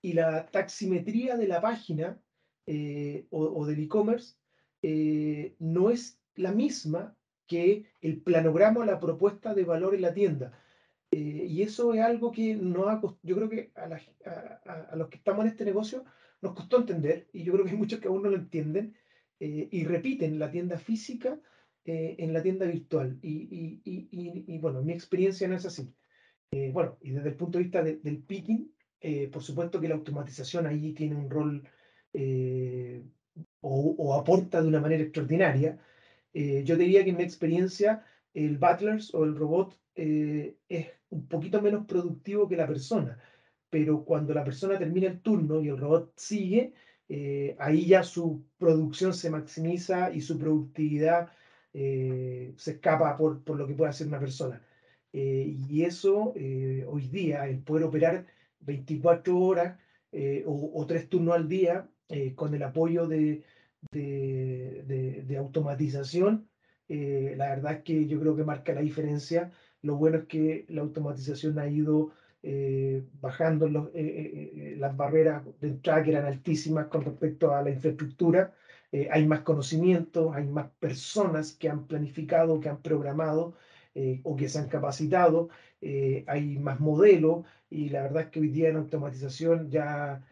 y 0.00 0.14
la 0.14 0.46
taximetría 0.46 1.36
de 1.36 1.48
la 1.48 1.60
página 1.60 2.18
eh, 2.66 3.26
o, 3.30 3.66
del 3.66 3.80
e-commerce 3.80 4.36
eh, 4.82 5.54
no 5.58 5.90
es 5.90 6.18
la 6.34 6.52
misma 6.52 7.16
que 7.46 7.84
el 8.00 8.22
planograma 8.22 8.80
o 8.80 8.84
la 8.84 8.98
propuesta 8.98 9.54
de 9.54 9.64
valor 9.64 9.94
en 9.94 10.02
la 10.02 10.14
tienda. 10.14 10.58
Y 11.08 11.62
eso 11.62 11.94
es 11.94 12.02
algo 12.02 12.30
que 12.30 12.56
no 12.56 12.88
ha, 12.88 13.00
yo 13.22 13.36
creo 13.36 13.48
que 13.48 13.72
a, 13.76 14.96
los 14.96 15.08
que 15.08 15.16
estamos 15.16 15.44
en 15.44 15.50
este 15.52 15.64
negocio 15.64 16.04
nos 16.42 16.52
costó 16.52 16.78
entender, 16.78 17.28
y 17.32 17.42
yo 17.42 17.54
creo 17.54 17.64
que 17.64 17.70
hay 17.70 17.76
muchos 17.76 18.00
que 18.00 18.08
aún 18.08 18.22
no 18.22 18.28
lo 18.28 18.36
entienden, 18.36 18.94
y 19.38 19.84
repiten 19.84 20.38
la 20.38 20.50
tienda 20.50 20.78
física 20.78 21.40
en 21.86 22.32
la 22.32 22.42
tienda 22.42 22.66
virtual. 22.66 23.18
Y, 23.22 23.80
y, 23.84 24.58
bueno, 24.58 24.82
mi 24.82 24.92
experiencia 24.92 25.48
no 25.48 25.56
es 25.56 25.66
así. 25.66 25.92
bueno, 26.72 26.98
y 27.00 27.10
desde 27.10 27.30
el 27.30 27.36
punto 27.36 27.58
de 27.58 27.64
vista 27.64 27.82
del 27.82 28.22
picking, 28.22 28.70
por 29.32 29.42
supuesto 29.42 29.80
que 29.80 29.88
la 29.88 29.94
automatización 29.94 30.66
ahí 30.66 30.92
tiene 30.92 31.16
un 31.16 31.30
rol 31.30 31.62
eh, 32.18 33.04
o, 33.60 34.14
aporta 34.14 34.62
de 34.62 34.68
una 34.68 34.80
manera 34.80 35.02
extraordinaria. 35.02 35.78
Eh, 36.32 36.62
yo 36.64 36.76
diría 36.76 37.04
que 37.04 37.10
en 37.10 37.16
mi 37.18 37.24
experiencia 37.24 38.04
el 38.32 38.56
Butlers 38.58 39.14
o 39.14 39.24
el 39.24 39.36
robot 39.36 39.78
eh, 39.96 40.56
es 40.68 40.86
un 41.10 41.26
poquito 41.26 41.60
menos 41.60 41.86
productivo 41.86 42.48
que 42.48 42.56
la 42.56 42.66
persona, 42.66 43.18
pero 43.68 44.04
cuando 44.04 44.32
la 44.32 44.44
persona 44.44 44.78
termina 44.78 45.08
el 45.08 45.20
turno 45.20 45.60
y 45.60 45.68
el 45.68 45.78
robot 45.78 46.12
sigue, 46.16 46.72
ahí 47.58 47.86
ya 47.86 48.02
su 48.02 48.44
producción 48.58 49.14
se 49.14 49.30
maximiza 49.30 50.12
y 50.12 50.20
su 50.20 50.38
productividad 50.38 51.30
se 52.56 52.70
escapa 52.72 53.16
por, 53.16 53.42
por, 53.44 53.58
lo 53.58 53.66
que 53.66 53.74
puede 53.74 53.90
hacer 53.90 54.06
una 54.06 54.20
persona. 54.20 54.62
y 55.12 55.82
eso 55.82 56.32
hoy 56.88 57.08
día, 57.08 57.46
el 57.48 57.58
poder 57.60 57.84
operar 57.84 58.26
24 58.60 59.38
horas 59.38 59.78
o, 60.46 60.70
o, 60.74 60.86
tres 60.86 61.08
turnos 61.08 61.34
al 61.34 61.48
día, 61.48 61.88
eh, 62.08 62.34
con 62.36 62.54
el 62.54 62.62
apoyo 62.62 63.08
de, 63.08 63.42
de, 63.90 65.36
automatización, 65.36 66.48
eh, 66.88 67.34
la 67.36 67.48
verdad 67.50 67.72
es 67.74 67.82
que 67.82 68.06
yo 68.06 68.20
creo 68.20 68.36
que 68.36 68.44
marca 68.44 68.72
la 68.72 68.80
diferencia. 68.80 69.50
Lo 69.82 69.96
bueno 69.96 70.18
es 70.18 70.24
que 70.26 70.66
la 70.68 70.82
automatización 70.82 71.58
ha 71.58 71.66
ido 71.68 72.12
eh, 72.44 73.04
bajando 73.20 73.68
las 73.68 74.96
barreras 74.96 75.42
de 75.60 75.68
entrada 75.68 76.04
que 76.04 76.10
eran 76.10 76.26
altísimas 76.26 76.86
con 76.86 77.04
respecto 77.04 77.52
a 77.52 77.62
la 77.62 77.70
infraestructura. 77.70 78.54
Hay 79.10 79.26
más 79.26 79.40
conocimiento, 79.40 80.32
hay 80.32 80.46
más 80.46 80.70
personas 80.78 81.52
que 81.52 81.68
han 81.68 81.86
planificado, 81.86 82.60
que 82.60 82.68
han 82.68 82.82
programado 82.82 83.54
o 84.22 84.36
que 84.36 84.48
se 84.48 84.58
han 84.58 84.68
capacitado, 84.68 85.48
hay 86.26 86.58
más 86.58 86.80
modelos 86.80 87.44
y 87.70 87.88
la 87.90 88.02
verdad 88.02 88.22
es 88.24 88.28
que 88.30 88.40
hoy 88.40 88.48
día 88.48 88.68
en 88.70 88.76
automatización 88.76 89.70
ya 89.70 90.22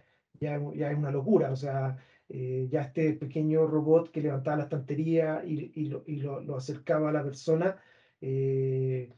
ya, 0.40 0.61
ya 0.75 0.90
es 0.90 0.99
una 0.99 1.11
locura. 1.11 1.53
O 1.53 1.57
sea, 1.57 1.97
eh, 2.29 2.69
ya 2.71 2.83
este 2.83 3.14
pequeño 3.14 3.67
robot 3.67 4.11
que 4.11 4.23
levantaba 4.23 4.59
la 4.59 4.62
estantería 4.64 5.43
y, 5.45 5.73
y, 5.75 5.87
lo, 5.87 6.05
y 6.07 6.17
lo, 6.17 6.40
lo, 6.40 6.57
acercaba 6.57 7.11
a 7.11 7.12
la 7.12 7.25
persona, 7.25 7.77
eh, 8.21 9.12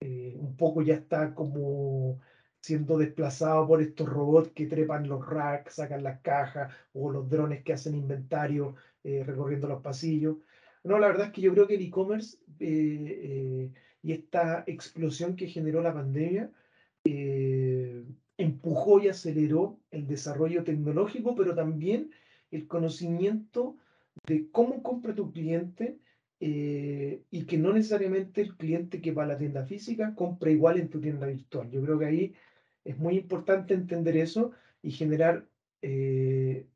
eh, 0.00 0.34
un 0.38 0.56
poco 0.56 0.82
ya 0.82 0.94
está 0.94 1.34
como 1.34 2.20
siendo 2.66 2.98
desplazado 2.98 3.66
por 3.66 3.80
estos 3.80 4.08
robots 4.08 4.50
que 4.50 4.66
trepan 4.66 5.08
los 5.08 5.24
racks, 5.24 5.74
sacan 5.74 6.02
las 6.02 6.20
cajas, 6.20 6.74
o 6.92 7.10
los 7.10 7.28
drones 7.30 7.62
que 7.62 7.72
hacen 7.72 7.94
inventario 7.94 8.74
recorriendo 9.04 9.68
los 9.68 9.82
pasillos. 9.82 10.38
No, 10.82 10.98
la 10.98 11.06
verdad 11.06 11.26
es 11.26 11.32
que 11.32 11.42
yo 11.42 11.52
creo 11.52 11.68
que 11.68 11.76
el 11.76 11.82
e-commerce 11.82 12.38
y 12.58 14.12
esta 14.12 14.64
explosión 14.66 15.36
que 15.36 15.46
generó 15.46 15.80
la 15.80 15.94
pandemia 15.94 16.50
empujó 18.36 19.00
y 19.00 19.08
aceleró 19.08 19.78
el 19.92 20.08
desarrollo 20.08 20.64
tecnológico, 20.64 21.36
pero 21.36 21.54
también 21.54 22.10
el 22.50 22.66
conocimiento 22.66 23.76
de 24.26 24.50
cómo 24.50 24.82
compra 24.82 25.14
tu 25.14 25.30
cliente 25.30 25.98
eh, 26.40 27.22
y 27.30 27.44
que 27.44 27.58
no 27.58 27.72
necesariamente 27.72 28.42
el 28.42 28.56
cliente 28.56 29.00
que 29.00 29.12
va 29.12 29.24
a 29.24 29.26
la 29.26 29.38
tienda 29.38 29.64
física 29.64 30.14
compra 30.14 30.50
igual 30.50 30.78
en 30.78 30.90
tu 30.90 31.00
tienda 31.00 31.26
virtual. 31.26 31.70
Yo 31.70 31.82
creo 31.82 31.98
que 31.98 32.04
ahí 32.04 32.34
es 32.86 32.98
muy 32.98 33.16
importante 33.16 33.74
entender 33.74 34.16
eso 34.16 34.52
y 34.82 34.90
generar 34.90 35.46
eh, 35.82 36.66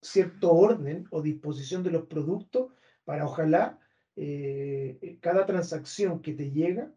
cierto 0.00 0.52
orden 0.52 1.06
o 1.10 1.22
disposición 1.22 1.82
de 1.82 1.90
los 1.90 2.06
productos 2.06 2.72
para 3.04 3.24
ojalá 3.24 3.78
eh, 4.16 5.18
cada 5.20 5.46
transacción 5.46 6.20
que 6.20 6.34
te 6.34 6.50
llega, 6.50 6.92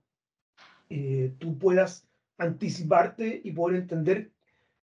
tú 1.39 1.57
puedas 1.57 2.07
anticiparte 2.37 3.41
y 3.43 3.51
poder 3.51 3.81
entender 3.81 4.31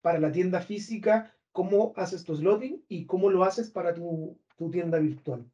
para 0.01 0.19
la 0.19 0.31
tienda 0.31 0.61
física 0.61 1.33
cómo 1.51 1.93
haces 1.95 2.23
tu 2.23 2.35
slotting 2.35 2.83
y 2.89 3.05
cómo 3.05 3.29
lo 3.29 3.43
haces 3.43 3.69
para 3.69 3.93
tu, 3.93 4.37
tu 4.57 4.69
tienda 4.69 4.99
virtual. 4.99 5.49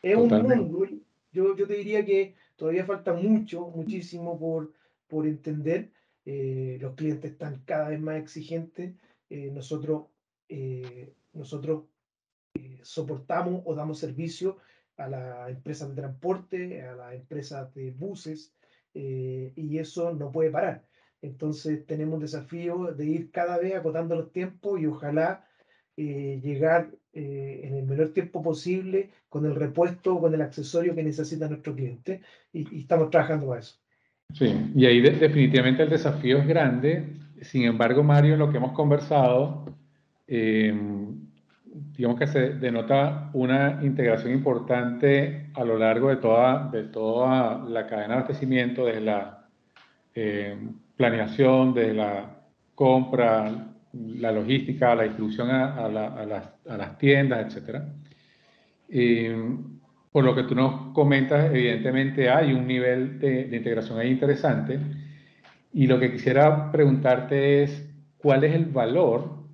Es 0.00 0.16
un 0.16 0.28
mundo, 0.28 0.86
yo, 1.32 1.56
yo 1.56 1.66
te 1.66 1.74
diría 1.74 2.04
que 2.04 2.34
todavía 2.56 2.84
falta 2.84 3.12
mucho, 3.12 3.68
muchísimo 3.68 4.38
por, 4.38 4.72
por 5.08 5.26
entender. 5.26 5.90
Eh, 6.32 6.78
los 6.80 6.94
clientes 6.94 7.32
están 7.32 7.62
cada 7.64 7.88
vez 7.88 8.00
más 8.00 8.16
exigentes. 8.16 8.94
Eh, 9.30 9.50
nosotros 9.52 10.04
eh, 10.48 11.12
nosotros 11.32 11.84
soportamos 12.82 13.62
o 13.64 13.74
damos 13.74 13.98
servicio 13.98 14.58
a 14.96 15.08
las 15.08 15.50
empresas 15.50 15.88
de 15.88 15.94
transporte, 15.96 16.82
a 16.82 16.94
las 16.94 17.14
empresas 17.14 17.72
de 17.74 17.90
buses, 17.92 18.52
y 18.94 19.78
eso 19.78 20.12
no 20.12 20.32
puede 20.32 20.50
parar. 20.50 20.84
Entonces 21.22 21.86
tenemos 21.86 22.14
un 22.14 22.20
desafío 22.20 22.92
de 22.94 23.06
ir 23.06 23.30
cada 23.30 23.58
vez 23.58 23.74
acotando 23.74 24.16
los 24.16 24.32
tiempos 24.32 24.80
y 24.80 24.86
ojalá 24.86 25.44
eh, 25.96 26.40
llegar 26.42 26.90
eh, 27.12 27.60
en 27.64 27.74
el 27.74 27.84
menor 27.84 28.14
tiempo 28.14 28.42
posible 28.42 29.10
con 29.28 29.44
el 29.44 29.54
repuesto, 29.54 30.18
con 30.18 30.32
el 30.32 30.40
accesorio 30.40 30.94
que 30.94 31.02
necesita 31.02 31.46
nuestro 31.46 31.74
cliente 31.74 32.22
y, 32.54 32.80
estamos 32.80 33.10
trabajando 33.10 33.48
para 33.48 33.60
eso. 33.60 33.78
Sí, 34.34 34.72
y 34.74 34.86
ahí 34.86 35.00
definitivamente 35.00 35.82
el 35.82 35.90
desafío 35.90 36.38
es 36.38 36.46
grande. 36.46 37.16
Sin 37.42 37.64
embargo, 37.64 38.02
Mario, 38.02 38.36
lo 38.36 38.50
que 38.50 38.58
hemos 38.58 38.72
conversado, 38.72 39.64
eh, 40.26 40.74
digamos 41.96 42.18
que 42.18 42.26
se 42.26 42.50
denota 42.54 43.30
una 43.32 43.80
integración 43.82 44.32
importante 44.32 45.50
a 45.54 45.64
lo 45.64 45.78
largo 45.78 46.08
de 46.08 46.16
toda, 46.16 46.68
de 46.70 46.84
toda 46.84 47.58
la 47.68 47.86
cadena 47.86 48.08
de 48.08 48.14
abastecimiento, 48.14 48.84
desde 48.84 49.00
la 49.00 49.36
planeación, 50.96 51.72
de 51.72 51.94
la 51.94 52.40
compra, 52.74 53.70
la 53.92 54.32
logística, 54.32 54.94
la 54.94 55.04
distribución 55.04 55.50
a, 55.50 55.88
las, 55.88 56.98
tiendas, 56.98 57.54
etc. 57.56 57.82
por 60.12 60.24
lo 60.24 60.34
que 60.34 60.44
tú 60.44 60.54
nos 60.54 60.92
comentas, 60.92 61.50
evidentemente 61.52 62.28
hay 62.28 62.52
un 62.52 62.66
nivel 62.66 63.18
de, 63.18 63.42
integración 63.54 63.98
ahí 63.98 64.10
interesante. 64.10 64.78
Y 65.72 65.86
lo 65.86 66.00
que 66.00 66.10
quisiera 66.10 66.72
preguntarte 66.72 67.62
es, 67.62 67.88
¿cuál 68.18 68.44
es 68.44 68.54
el 68.54 68.66
valor 68.66 69.44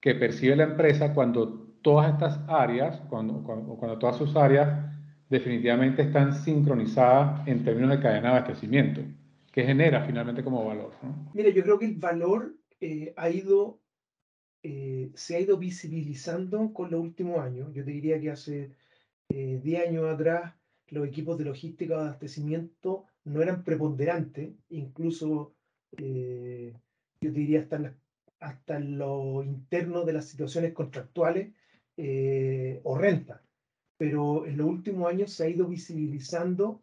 que 0.00 0.14
percibe 0.14 0.56
la 0.56 0.64
empresa 0.64 1.12
cuando 1.12 1.76
todas 1.82 2.12
estas 2.12 2.40
áreas, 2.48 3.00
cuando, 3.08 3.42
cuando, 3.42 3.98
todas 3.98 4.16
sus 4.16 4.36
áreas 4.36 4.86
definitivamente 5.28 6.02
están 6.02 6.34
sincronizadas 6.34 7.46
en 7.48 7.64
términos 7.64 7.90
de 7.90 8.00
cadena 8.00 8.30
de 8.30 8.36
abastecimiento? 8.36 9.00
que 9.52 9.64
genera 9.64 10.04
finalmente 10.06 10.44
como 10.44 10.64
valor. 10.64 10.92
Mira, 11.34 11.50
yo 11.50 11.62
creo 11.62 11.78
que 11.78 11.86
el 11.86 11.96
valor 11.96 12.54
eh, 12.80 13.14
eh, 14.62 15.10
se 15.14 15.36
ha 15.36 15.40
ido 15.40 15.56
visibilizando 15.56 16.72
con 16.72 16.90
los 16.90 17.00
últimos 17.00 17.40
años. 17.40 17.72
Yo 17.74 17.84
te 17.84 17.90
diría 17.90 18.20
que 18.20 18.30
hace 18.30 18.70
10 19.30 19.64
eh, 19.64 19.88
años 19.88 20.12
atrás 20.12 20.54
los 20.88 21.06
equipos 21.06 21.38
de 21.38 21.44
logística 21.44 21.94
de 21.96 22.02
abastecimiento 22.02 23.04
no 23.24 23.42
eran 23.42 23.62
preponderantes, 23.62 24.54
incluso 24.70 25.54
eh, 25.96 26.74
yo 27.20 27.30
diría 27.30 27.60
hasta, 27.60 27.94
hasta 28.40 28.80
lo 28.80 29.44
interno 29.44 30.04
de 30.04 30.14
las 30.14 30.26
situaciones 30.26 30.72
contractuales 30.72 31.54
o 32.82 32.96
renta. 32.96 33.42
Pero 33.98 34.46
en 34.46 34.56
los 34.56 34.66
últimos 34.66 35.10
años 35.10 35.32
se 35.32 35.44
ha 35.44 35.48
ido 35.48 35.68
visibilizando 35.68 36.82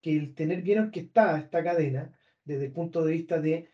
que 0.00 0.16
el 0.16 0.34
tener 0.34 0.62
bien 0.62 0.78
orquestada 0.78 1.38
esta 1.38 1.62
cadena, 1.62 2.18
desde 2.44 2.66
el 2.66 2.72
punto 2.72 3.04
de 3.04 3.12
vista 3.12 3.40
de 3.40 3.68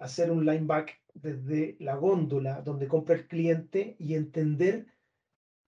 hacer 0.00 0.32
un 0.32 0.44
line 0.44 0.66
back 0.66 1.00
desde 1.14 1.76
la 1.78 1.94
góndola 1.96 2.60
donde 2.60 2.88
compra 2.88 3.14
el 3.14 3.28
cliente 3.28 3.96
y 4.00 4.14
entender 4.14 4.86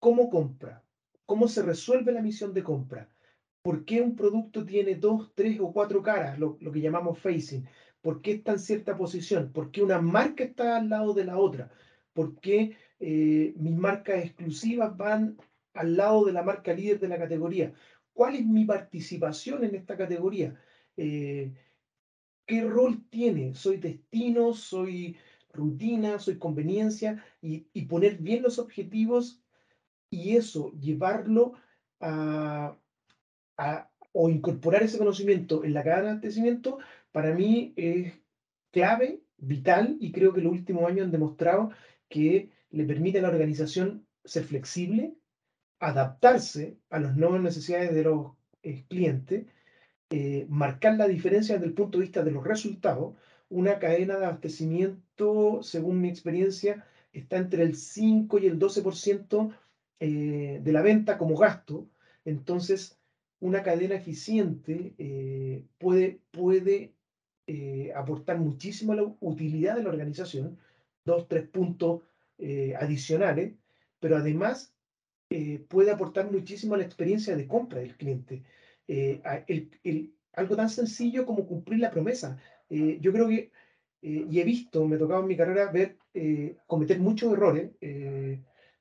cómo 0.01 0.29
compra, 0.29 0.85
cómo 1.29 1.47
se 1.47 1.63
resuelve 1.63 2.11
la 2.11 2.23
misión 2.23 2.55
de 2.55 2.63
compra, 2.63 3.07
por 3.61 3.85
qué 3.85 4.01
un 4.01 4.17
producto 4.17 4.65
tiene 4.65 4.95
dos, 4.95 5.31
tres 5.35 5.61
o 5.61 5.75
cuatro 5.75 6.03
caras, 6.03 6.39
lo, 6.39 6.57
que 6.57 6.81
llamamos 6.81 7.19
facing, 7.19 7.69
por 8.01 8.23
qué 8.23 8.33
está 8.33 8.53
en 8.53 8.59
cierta 8.59 8.97
posición, 8.97 9.53
por 9.53 9.71
qué 9.71 9.83
una 9.83 10.01
marca 10.01 10.43
está 10.43 10.79
al 10.79 10.89
lado 10.89 11.13
de 11.13 11.27
la 11.27 11.37
otra, 11.37 11.71
por 12.15 12.41
qué 12.41 12.79
eh, 12.99 13.53
mis 13.57 13.77
marcas 13.77 14.25
exclusivas 14.25 14.97
van 14.97 15.37
al 15.75 15.99
lado 15.99 16.25
de 16.25 16.33
la 16.33 16.43
marca 16.43 16.73
líder 16.73 16.99
de 16.99 17.09
la 17.09 17.19
categoría, 17.19 17.75
cuál 18.15 18.37
es 18.37 18.47
mi 18.47 18.65
participación 18.65 19.65
en 19.65 19.75
esta 19.75 19.99
categoría. 19.99 20.59
Eh, 20.97 21.53
¿Qué 22.47 22.63
rol 22.63 23.05
tiene? 23.11 23.55
¿Soy 23.55 23.77
destino? 23.77 24.55
¿Soy 24.55 25.15
rutina, 25.53 26.19
soy 26.19 26.39
conveniencia 26.39 27.23
y, 27.43 27.61
poner 27.83 28.17
bien 28.17 28.43
los 28.43 28.59
objetivos 28.59 29.43
y 30.11 30.37
eso, 30.37 30.73
llevarlo 30.73 31.55
a, 32.01 32.77
o 34.13 34.29
incorporar 34.29 34.83
ese 34.83 34.99
conocimiento 34.99 35.65
en 35.65 35.75
la 35.75 35.83
cadena 35.83 36.03
de 36.03 36.09
abastecimiento, 36.11 36.79
para 37.13 37.35
mí 37.35 37.73
es 37.77 38.15
clave, 38.71 39.23
vital 39.37 39.97
y 40.01 40.13
creo 40.13 40.33
que 40.33 40.41
los 40.41 40.53
últimos 40.53 40.89
años 40.89 41.05
han 41.05 41.13
demostrado 41.13 41.71
que 42.09 42.51
le 42.71 42.85
permite 42.85 43.19
a 43.19 43.23
la 43.23 43.29
organización 43.29 44.07
ser 44.25 44.45
flexible, 44.45 45.15
adaptarse 45.81 46.79
a 46.91 46.99
las 46.99 47.17
nuevas 47.17 47.41
necesidades 47.41 47.95
de 47.95 48.03
los 48.03 48.33
eh, 48.63 48.85
clientes, 48.89 49.47
eh, 50.11 50.47
marcar 50.49 50.97
la 50.97 51.07
diferencia 51.07 51.55
desde 51.55 51.69
el 51.69 51.75
punto 51.75 51.99
de 51.99 52.05
vista 52.05 52.23
de 52.23 52.31
los 52.31 52.45
resultados, 52.45 53.15
una 53.49 53.79
cadena 53.79 54.19
de 54.19 54.27
abastecimiento, 54.27 55.63
según 55.63 56.01
mi 56.01 56.09
experiencia, 56.09 56.85
está 57.13 57.37
entre 57.39 57.63
el 57.63 57.77
5 57.77 58.39
y 58.39 58.47
el 58.47 58.59
12% 58.59 59.53
eh, 60.01 60.61
de 60.63 60.73
la 60.73 60.83
venta 60.83 61.19
como 61.19 61.37
gasto. 61.37 61.89
Entonces, 62.25 63.01
una 63.41 63.63
cadena 63.63 63.97
eficiente 63.97 64.95
eh, 64.99 65.67
puede, 65.79 66.21
puede 66.31 66.95
eh, 67.47 67.93
aportar 67.95 68.39
muchísimo 68.39 68.93
a 68.93 68.97
la 68.97 69.17
utilidad 69.21 69.77
de 69.77 69.83
la 69.83 69.89
organización, 69.89 70.59
dos, 71.05 71.27
tres 71.29 71.49
puntos 71.49 72.03
adicionales, 72.79 73.57
pero 73.99 74.17
además 74.17 74.73
puede 75.69 75.91
aportar 75.91 76.31
muchísimo 76.31 76.75
a 76.75 76.79
la 76.79 76.85
experiencia 76.85 77.35
de 77.35 77.49
compra 77.49 77.81
del 77.81 77.97
cliente. 77.97 78.45
algo 80.35 80.55
tan 80.55 80.69
sencillo 80.69 81.27
como 81.27 81.49
cumplir 81.49 81.81
la 81.81 81.91
promesa. 81.91 82.39
Yo 82.69 83.13
creo 83.13 83.27
que, 83.27 83.51
y 84.03 84.39
he 84.39 84.45
visto, 84.45 84.87
me 84.87 84.95
ha 84.95 84.99
tocado 85.01 85.23
en 85.23 85.27
mi 85.27 85.37
carrera 85.37 85.73
ver 85.73 85.99
cometer 86.69 87.01
muchos 87.01 87.33
errores 87.33 87.73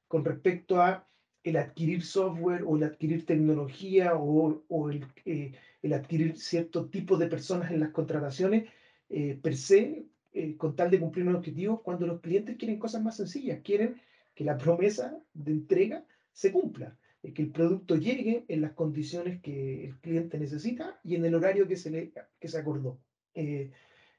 con 0.08 0.26
respecto 0.26 0.82
a 0.82 1.08
el 1.44 1.58
adquirir 1.58 2.04
software 2.04 2.64
o 2.66 2.78
el 2.78 2.84
adquirir 2.84 3.26
tecnología 3.26 4.16
o, 4.16 4.64
o 4.68 4.90
el, 4.90 5.06
el, 5.26 5.94
adquirir 5.94 6.38
cierto 6.38 6.90
tipo 6.90 7.18
de 7.18 7.28
personas 7.28 7.72
en 7.72 7.80
las 7.80 7.92
contrataciones 7.92 8.70
per 9.42 9.56
se, 9.56 10.06
con 10.58 10.76
tal 10.76 10.92
de 10.92 11.00
cumplir 11.00 11.26
un 11.26 11.36
objetivo, 11.36 11.82
cuando 11.82 12.06
los 12.06 12.20
clientes 12.20 12.58
quieren 12.58 12.78
cosas 12.78 13.02
más 13.02 13.16
sencillas, 13.16 13.62
quieren 13.64 13.96
que 14.36 14.44
la 14.44 14.58
promesa 14.58 15.18
de 15.34 15.52
entrega 15.52 16.06
se 16.34 16.52
cumpla, 16.52 16.98
que 17.34 17.42
el 17.42 17.52
producto 17.52 17.96
llegue 17.96 18.46
en 18.48 18.62
las 18.62 18.74
condiciones 18.74 19.42
que 19.42 19.86
el 19.86 20.00
cliente 20.00 20.38
necesita 20.38 21.00
y 21.04 21.16
en 21.16 21.26
el 21.26 21.36
horario 21.36 21.68
que 21.68 21.76
se, 21.76 21.90
le, 21.90 22.14
que 22.40 22.48
se 22.48 22.58
acordó. 22.58 23.00
Eh, 23.34 23.72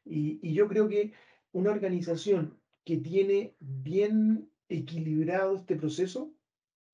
y, 0.05 0.53
yo 0.53 0.69
creo 0.69 0.89
que 0.89 1.13
una 1.53 1.71
organización 1.71 2.59
que 2.85 2.97
tiene 2.99 3.55
bien 3.61 4.51
equilibrado 4.69 5.57
este 5.57 5.77
proceso 5.77 6.33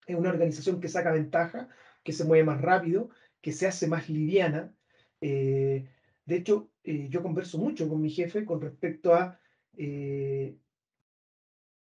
es 0.06 0.16
una 0.16 0.30
organización 0.30 0.80
que 0.80 0.88
saca 0.88 1.12
ventaja, 1.12 1.68
que 2.02 2.12
se 2.12 2.24
mueve 2.24 2.44
más 2.44 2.60
rápido, 2.60 3.10
que 3.40 3.52
se 3.52 3.66
hace 3.66 3.86
más 3.86 4.08
liviana. 4.08 4.74
Eh, 5.20 5.88
de 6.26 6.36
hecho, 6.36 6.70
eh, 6.84 7.08
yo 7.08 7.22
converso 7.22 7.58
mucho 7.58 7.88
con 7.88 8.00
mi 8.00 8.10
jefe 8.10 8.44
con 8.44 8.60
respecto 8.60 9.14
a 9.14 9.38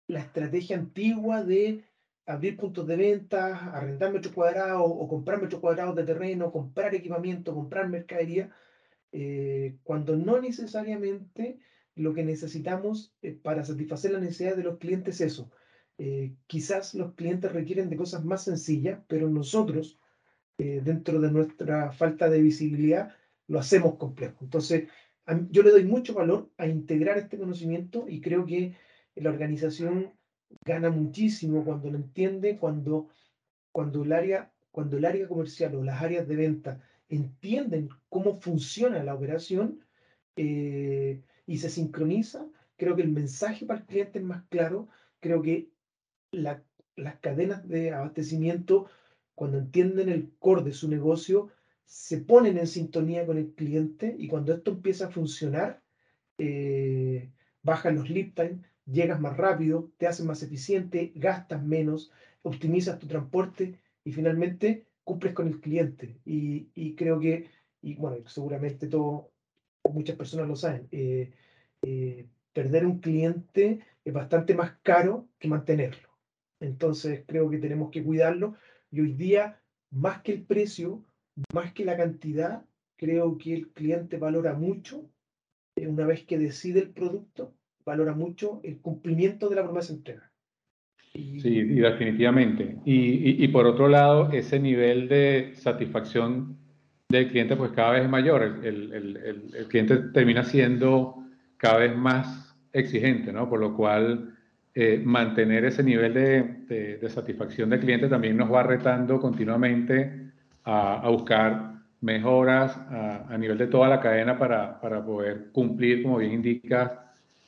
la 0.07 0.19
estrategia 0.19 0.77
antigua 0.77 1.43
de 1.43 1.83
abrir 2.25 2.57
puntos 2.57 2.87
de 2.87 2.95
venta, 2.95 3.71
arrendar 3.71 4.11
metros 4.11 4.33
cuadrados 4.33 4.83
o 4.83 5.07
comprar 5.07 5.41
metros 5.41 5.61
cuadrados 5.61 5.95
de 5.95 6.03
terreno, 6.03 6.51
comprar 6.51 6.95
equipamiento, 6.95 7.53
comprar 7.53 7.87
mercadería 7.87 8.51
eh, 9.11 9.77
cuando 9.83 10.15
no 10.15 10.41
necesariamente 10.41 11.59
lo 11.95 12.13
que 12.13 12.23
necesitamos 12.23 13.15
eh, 13.21 13.31
para 13.31 13.63
satisfacer 13.63 14.11
la 14.11 14.19
necesidad 14.19 14.55
de 14.57 14.63
los 14.63 14.77
clientes 14.77 15.21
es 15.21 15.33
eso. 15.33 15.51
Eh, 15.97 16.35
quizás 16.47 16.93
los 16.93 17.13
clientes 17.13 17.51
requieren 17.51 17.89
de 17.89 17.97
cosas 17.97 18.25
más 18.25 18.43
sencillas, 18.43 18.99
pero 19.07 19.29
nosotros, 19.29 19.99
dentro 20.57 21.19
de 21.19 21.31
nuestra 21.31 21.91
falta 21.91 22.29
de 22.29 22.41
visibilidad, 22.41 23.13
lo 23.47 23.59
hacemos 23.59 23.95
complejo. 23.95 24.37
Entonces, 24.41 24.87
yo 25.49 25.63
le 25.63 25.71
doy 25.71 25.85
mucho 25.85 26.13
valor 26.13 26.49
a 26.57 26.67
integrar 26.67 27.17
este 27.17 27.37
conocimiento 27.37 28.05
y 28.07 28.21
creo 28.21 28.45
que 28.45 28.75
la 29.15 29.29
organización 29.29 30.13
gana 30.63 30.89
muchísimo 30.89 31.63
cuando 31.63 31.89
lo 31.89 31.97
entiende, 31.97 32.57
cuando, 32.57 33.09
cuando, 33.71 34.03
el 34.03 34.11
área, 34.11 34.51
cuando 34.71 34.97
el 34.97 35.05
área 35.05 35.27
comercial 35.27 35.75
o 35.75 35.83
las 35.83 36.01
áreas 36.01 36.27
de 36.27 36.35
venta 36.35 36.81
entienden 37.09 37.89
cómo 38.09 38.39
funciona 38.39 39.03
la 39.03 39.15
operación 39.15 39.79
eh, 40.35 41.21
y 41.45 41.57
se 41.57 41.69
sincroniza, 41.69 42.45
creo 42.77 42.95
que 42.95 43.03
el 43.03 43.11
mensaje 43.11 43.65
para 43.65 43.79
el 43.79 43.85
cliente 43.85 44.19
es 44.19 44.25
más 44.25 44.43
claro, 44.49 44.87
creo 45.19 45.41
que 45.41 45.69
las 46.41 47.15
cadenas 47.21 47.67
de 47.67 47.91
abastecimiento, 47.91 48.87
cuando 49.35 49.57
entienden 49.57 50.09
el 50.09 50.31
core 50.39 50.63
de 50.63 50.73
su 50.73 50.89
negocio, 50.89 51.49
se 51.85 52.17
ponen 52.17 52.57
en 52.57 52.67
sintonía 52.67 53.25
con 53.25 53.37
el 53.37 53.53
cliente 53.53 54.15
y 54.17 54.27
cuando 54.27 54.53
esto 54.53 54.71
empieza 54.71 55.07
a 55.07 55.11
funcionar, 55.11 55.81
eh, 56.37 57.29
bajan 57.61 57.95
los 57.95 58.09
lead 58.09 58.33
time, 58.33 58.61
llegas 58.85 59.19
más 59.19 59.37
rápido, 59.37 59.91
te 59.97 60.07
haces 60.07 60.25
más 60.25 60.43
eficiente, 60.43 61.11
gastas 61.15 61.63
menos, 61.63 62.11
optimizas 62.41 62.99
tu 62.99 63.07
transporte 63.07 63.79
y 64.03 64.11
finalmente 64.11 64.87
cumples 65.03 65.33
con 65.33 65.47
el 65.47 65.59
cliente. 65.59 66.19
Y, 66.25 66.95
creo 66.95 67.19
que, 67.19 67.49
y 67.81 67.95
bueno, 67.95 68.17
seguramente 68.27 68.87
todo, 68.87 69.31
muchas 69.91 70.15
personas 70.15 70.47
lo 70.47 70.55
saben, 70.55 70.87
eh, 70.91 71.31
eh, 71.81 72.27
perder 72.53 72.85
un 72.85 72.99
cliente 72.99 73.81
es 74.03 74.13
bastante 74.13 74.53
más 74.55 74.73
caro 74.81 75.27
que 75.39 75.47
mantenerlo. 75.47 76.14
Entonces 76.65 77.23
creo 77.27 77.49
que 77.49 77.57
tenemos 77.57 77.91
que 77.91 78.03
cuidarlo 78.03 78.55
y 78.91 79.01
hoy 79.01 79.13
día, 79.13 79.61
más 79.91 80.21
que 80.21 80.33
el 80.33 80.43
precio, 80.43 81.03
más 81.53 81.73
que 81.73 81.85
la 81.85 81.97
cantidad, 81.97 82.65
creo 82.97 83.37
que 83.37 83.53
el 83.53 83.69
cliente 83.69 84.17
valora 84.17 84.53
mucho, 84.53 85.09
eh, 85.75 85.87
una 85.87 86.05
vez 86.05 86.23
que 86.25 86.37
decide 86.37 86.79
el 86.79 86.89
producto, 86.89 87.53
valora 87.85 88.13
mucho 88.13 88.61
el 88.63 88.79
cumplimiento 88.79 89.49
de 89.49 89.55
la 89.55 89.63
promesa 89.63 89.93
entrega. 89.93 90.31
Sí, 91.13 91.39
y 91.45 91.79
definitivamente. 91.79 92.77
Y, 92.83 93.41
y, 93.41 93.47
por 93.47 93.65
otro 93.65 93.87
lado, 93.87 94.31
ese 94.33 94.59
nivel 94.59 95.07
de 95.07 95.51
satisfacción 95.53 96.57
del 97.09 97.29
cliente 97.29 97.55
pues 97.55 97.71
cada 97.71 97.91
vez 97.91 98.03
es 98.03 98.09
mayor. 98.09 98.43
El, 98.43 98.91
el, 98.91 99.17
el, 99.55 99.67
cliente 99.69 99.97
termina 100.13 100.43
siendo 100.43 101.15
cada 101.55 101.77
vez 101.77 101.95
más 101.95 102.57
exigente, 102.73 103.31
¿no? 103.31 103.49
Por 103.49 103.61
lo 103.61 103.77
cual 103.77 104.34
eh, 104.75 105.01
mantener 105.03 105.63
ese 105.65 105.81
nivel 105.81 106.13
de, 106.13 106.97
de, 106.99 107.09
satisfacción 107.09 107.69
del 107.69 107.79
cliente 107.79 108.09
también 108.09 108.35
nos 108.35 108.51
va 108.51 108.61
retando 108.61 109.21
continuamente 109.21 110.31
a, 110.65 110.99
a 110.99 111.09
buscar 111.09 111.75
mejoras 112.01 112.77
a, 112.77 113.25
a, 113.29 113.37
nivel 113.37 113.57
de 113.57 113.67
toda 113.67 113.87
la 113.87 114.01
cadena 114.01 114.37
para, 114.37 114.79
para 114.81 115.03
poder 115.03 115.51
cumplir, 115.53 116.03
como 116.03 116.17
bien 116.17 116.33
indicas, 116.33 116.91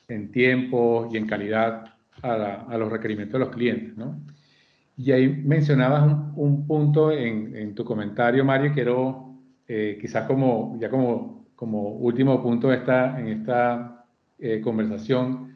en 0.08 0.32
tiempo 0.32 1.08
y 1.12 1.18
en 1.18 1.26
calidad 1.26 1.84
a, 2.22 2.76
los 2.78 2.90
requerimientos 2.90 3.34
de 3.34 3.44
los 3.44 3.54
clientes, 3.54 3.96
¿no? 3.96 4.18
Y 4.96 5.12
ahí 5.12 5.28
mencionabas 5.28 6.10
un, 6.34 6.66
punto 6.66 7.12
en, 7.12 7.74
tu 7.74 7.84
comentario, 7.84 8.44
Mario, 8.44 8.72
quiero 8.74 9.34
eh, 9.68 9.96
quizás 10.00 10.26
como, 10.26 10.76
ya 10.80 10.90
como, 10.90 11.46
como 11.54 11.90
último 11.90 12.42
punto 12.42 12.72
esta, 12.72 13.20
en 13.20 13.28
esta 13.28 14.04
eh, 14.40 14.60
conversación, 14.60 15.52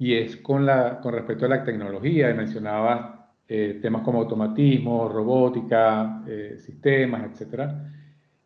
y 0.00 0.14
es 0.14 0.38
con, 0.38 0.64
la, 0.64 0.98
con 0.98 1.12
respecto 1.12 1.44
a 1.44 1.50
la 1.50 1.62
tecnología. 1.62 2.32
Mencionabas 2.34 3.20
eh, 3.46 3.78
temas 3.82 4.02
como 4.02 4.20
automatismo, 4.20 5.10
robótica, 5.10 6.22
eh, 6.26 6.56
sistemas, 6.58 7.30
etc. 7.30 7.70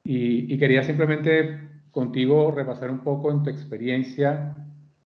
Y, 0.03 0.59
quería 0.59 0.83
simplemente 0.83 1.61
contigo 1.93 2.51
repasar 2.51 2.91
un 2.91 2.99
poco 2.99 3.31
en 3.31 3.45
tu 3.45 3.51
experiencia 3.51 4.57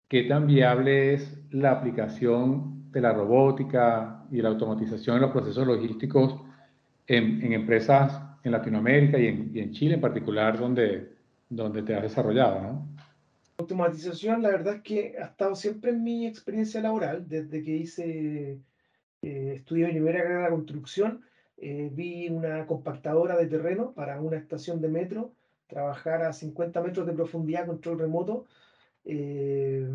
qué 0.10 0.24
tan 0.24 0.45
viable 0.45 1.13
es 1.13 1.41
la 1.52 1.71
aplicación 1.71 2.91
de 2.91 3.00
la 3.00 3.13
robótica 3.13 4.26
y 4.30 4.41
la 4.41 4.50
automatización 4.50 5.15
en 5.15 5.21
los 5.21 5.32
procesos 5.32 5.65
logísticos 5.65 6.36
en, 7.08 7.54
empresas 7.54 8.21
en 8.43 8.52
Latinoamérica 8.52 9.17
y 9.17 9.28
en, 9.28 9.52
y 9.54 9.60
en, 9.60 9.71
Chile 9.71 9.95
en 9.95 10.02
particular, 10.02 10.60
donde, 10.60 11.13
donde 11.50 11.82
te 11.82 11.95
has 11.95 12.04
desarrollado, 12.04 12.62
¿no? 12.62 12.95
Automatización, 13.58 14.41
la 14.41 14.50
verdad 14.50 14.76
es 14.76 14.82
que 14.82 15.15
ha 15.18 15.26
estado 15.26 15.56
siempre 15.56 15.91
en 15.91 16.04
mi 16.04 16.28
experiencia 16.28 16.82
laboral, 16.82 17.28
desde 17.28 17.63
que 17.63 17.72
hice, 17.72 18.62
eh, 19.22 19.54
estudié 19.56 19.88
mi 19.88 19.94
primera 19.94 20.24
carrera 20.24 20.46
de 20.46 20.50
construcción, 20.50 21.26
eh, 21.58 21.89
vi 21.91 22.28
una 22.28 22.65
compactadora 22.65 23.38
de 23.38 23.48
terreno 23.48 23.94
para 23.94 24.20
una 24.20 24.38
estación 24.38 24.82
de 24.82 24.89
metro, 24.89 25.34
trabajar 25.68 26.24
a 26.24 26.34
50 26.34 26.82
metros 26.82 27.08
de 27.08 27.13
profundidad, 27.13 27.65
control 27.65 28.00
remoto. 28.00 28.46
Eh, 29.06 29.88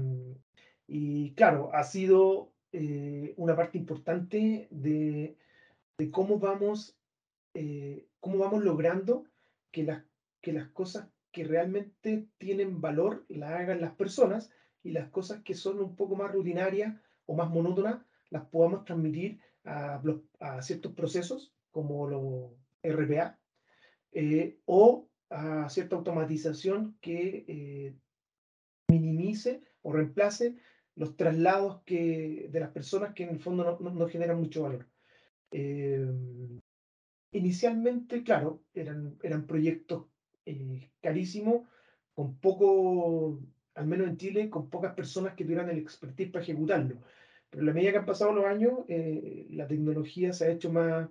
y 0.86 1.32
claro, 1.34 1.70
ha 1.74 1.84
sido 1.84 2.52
eh, 2.72 3.34
una 3.36 3.56
parte 3.56 3.78
importante 3.78 4.68
de, 4.70 5.36
de 5.98 6.10
cómo, 6.10 6.38
vamos, 6.38 6.96
cómo 8.20 8.38
vamos 8.38 8.64
logrando 8.64 9.24
que 9.70 9.84
las, 9.84 10.02
que 10.40 10.52
las 10.52 10.68
cosas 10.68 11.08
que 11.32 11.44
realmente 11.44 12.28
tienen 12.38 12.80
valor 12.80 13.24
las 13.28 13.52
hagan 13.52 13.80
las 13.80 13.94
personas 13.94 14.50
y 14.82 14.90
las 14.90 15.10
cosas 15.10 15.42
que 15.42 15.54
son 15.54 15.80
un 15.80 15.96
poco 15.96 16.16
más 16.16 16.32
rutinarias 16.32 16.94
o 17.26 17.34
más 17.34 17.50
monótonas 17.50 18.02
las 18.30 18.46
podamos 18.46 18.84
transmitir 18.84 19.40
a, 19.64 20.02
a 20.40 20.62
ciertos 20.62 20.92
procesos 20.92 21.52
como 21.70 22.08
los 22.08 22.52
RPA 22.82 23.38
eh, 24.12 24.58
o 24.64 25.08
a 25.28 25.68
cierta 25.68 25.96
automatización 25.96 26.96
que 27.00 27.44
eh, 27.46 27.94
minimice 28.88 29.62
o 29.82 29.92
reemplace 29.92 30.56
los 30.96 31.16
traslados 31.16 31.82
que, 31.84 32.48
de 32.50 32.60
las 32.60 32.70
personas 32.70 33.14
que 33.14 33.22
en 33.24 33.30
el 33.30 33.40
fondo 33.40 33.78
no, 33.80 33.90
no, 33.90 34.08
generan 34.08 34.38
mucho 34.38 34.64
valor. 34.64 34.88
Eh, 35.52 36.04
inicialmente, 37.32 38.24
claro, 38.24 38.64
eran, 38.74 39.16
eran 39.22 39.46
proyectos 39.46 40.06
eh, 40.46 40.90
carísimo, 41.00 41.66
con 42.14 42.36
poco, 42.36 43.40
al 43.74 43.86
menos 43.86 44.08
en 44.08 44.16
Chile, 44.16 44.50
con 44.50 44.70
pocas 44.70 44.94
personas 44.94 45.34
que 45.34 45.44
tuvieran 45.44 45.70
el 45.70 45.78
expertise 45.78 46.30
para 46.30 46.42
ejecutarlo. 46.42 46.96
Pero 47.50 47.62
a 47.62 47.66
la 47.66 47.72
medida 47.72 47.92
que 47.92 47.98
han 47.98 48.06
pasado 48.06 48.32
los 48.32 48.44
años, 48.44 48.80
eh, 48.88 49.46
la 49.50 49.66
tecnología 49.66 50.32
se 50.32 50.46
ha 50.46 50.50
hecho 50.50 50.70
más, 50.70 51.08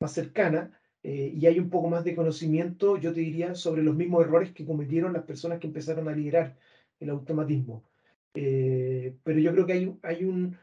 más 0.00 0.12
cercana 0.12 0.70
eh, 1.02 1.32
y 1.34 1.46
hay 1.46 1.58
un 1.58 1.70
poco 1.70 1.88
más 1.88 2.04
de 2.04 2.14
conocimiento, 2.16 2.96
yo 2.98 3.12
te 3.12 3.20
diría, 3.20 3.54
sobre 3.54 3.82
los 3.82 3.96
mismos 3.96 4.24
errores 4.24 4.52
que 4.52 4.66
cometieron 4.66 5.12
las 5.12 5.24
personas 5.24 5.58
que 5.60 5.68
empezaron 5.68 6.08
a 6.08 6.12
liderar 6.12 6.56
el 7.00 7.10
automatismo. 7.10 7.84
pero 8.32 9.38
yo 9.38 9.52
creo 9.52 9.66
que 9.66 9.72
hay, 9.72 9.96
hay, 10.02 10.24
un, 10.24 10.56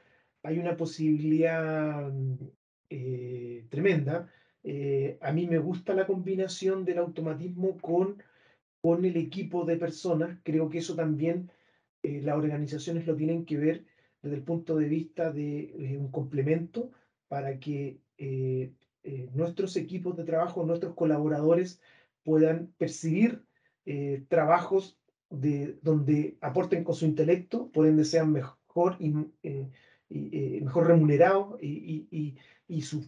hay 0.43 0.59
una 0.59 0.77
posibilidad 0.77 2.11
tremenda 3.69 4.29
eh, 4.63 5.17
a 5.21 5.33
mí 5.33 5.45
me 5.47 5.57
gusta 5.57 5.93
la 5.93 6.07
combinación 6.07 6.85
del 6.85 6.99
automatismo 6.99 7.77
con, 7.79 8.23
con 8.81 9.03
el 9.05 9.17
equipo 9.17 9.65
de 9.65 9.77
personas. 9.77 10.39
Creo 10.43 10.69
que 10.69 10.79
eso 10.79 10.95
también 10.95 11.51
eh, 12.01 12.21
las 12.21 12.37
organizaciones 12.37 13.05
lo 13.05 13.15
tienen 13.15 13.45
que 13.45 13.57
ver 13.57 13.85
desde 14.21 14.37
el 14.37 14.43
punto 14.43 14.77
de 14.77 14.87
vista 14.87 15.31
de 15.31 15.63
eh, 15.63 15.97
un 15.97 16.09
complemento 16.09 16.91
para 17.27 17.59
que 17.59 17.99
nuestros 19.33 19.75
equipos 19.75 20.15
de 20.15 20.23
trabajo, 20.23 20.63
nuestros 20.63 20.93
colaboradores 20.93 21.81
puedan 22.23 22.67
percibir 22.77 23.43
trabajos 24.29 24.97
de, 25.29 25.77
donde 25.81 26.37
aporten 26.39 26.85
con 26.85 26.95
su 26.95 27.05
intelecto, 27.05 27.69
por 27.71 27.85
ende 27.87 28.05
sean 28.05 28.31
mejor, 28.31 28.95
y, 28.99 29.13
mejor 30.61 30.87
remunerados 30.87 31.61
y, 31.61 32.07
y, 32.11 32.37
y, 32.67 32.81
su 32.83 33.03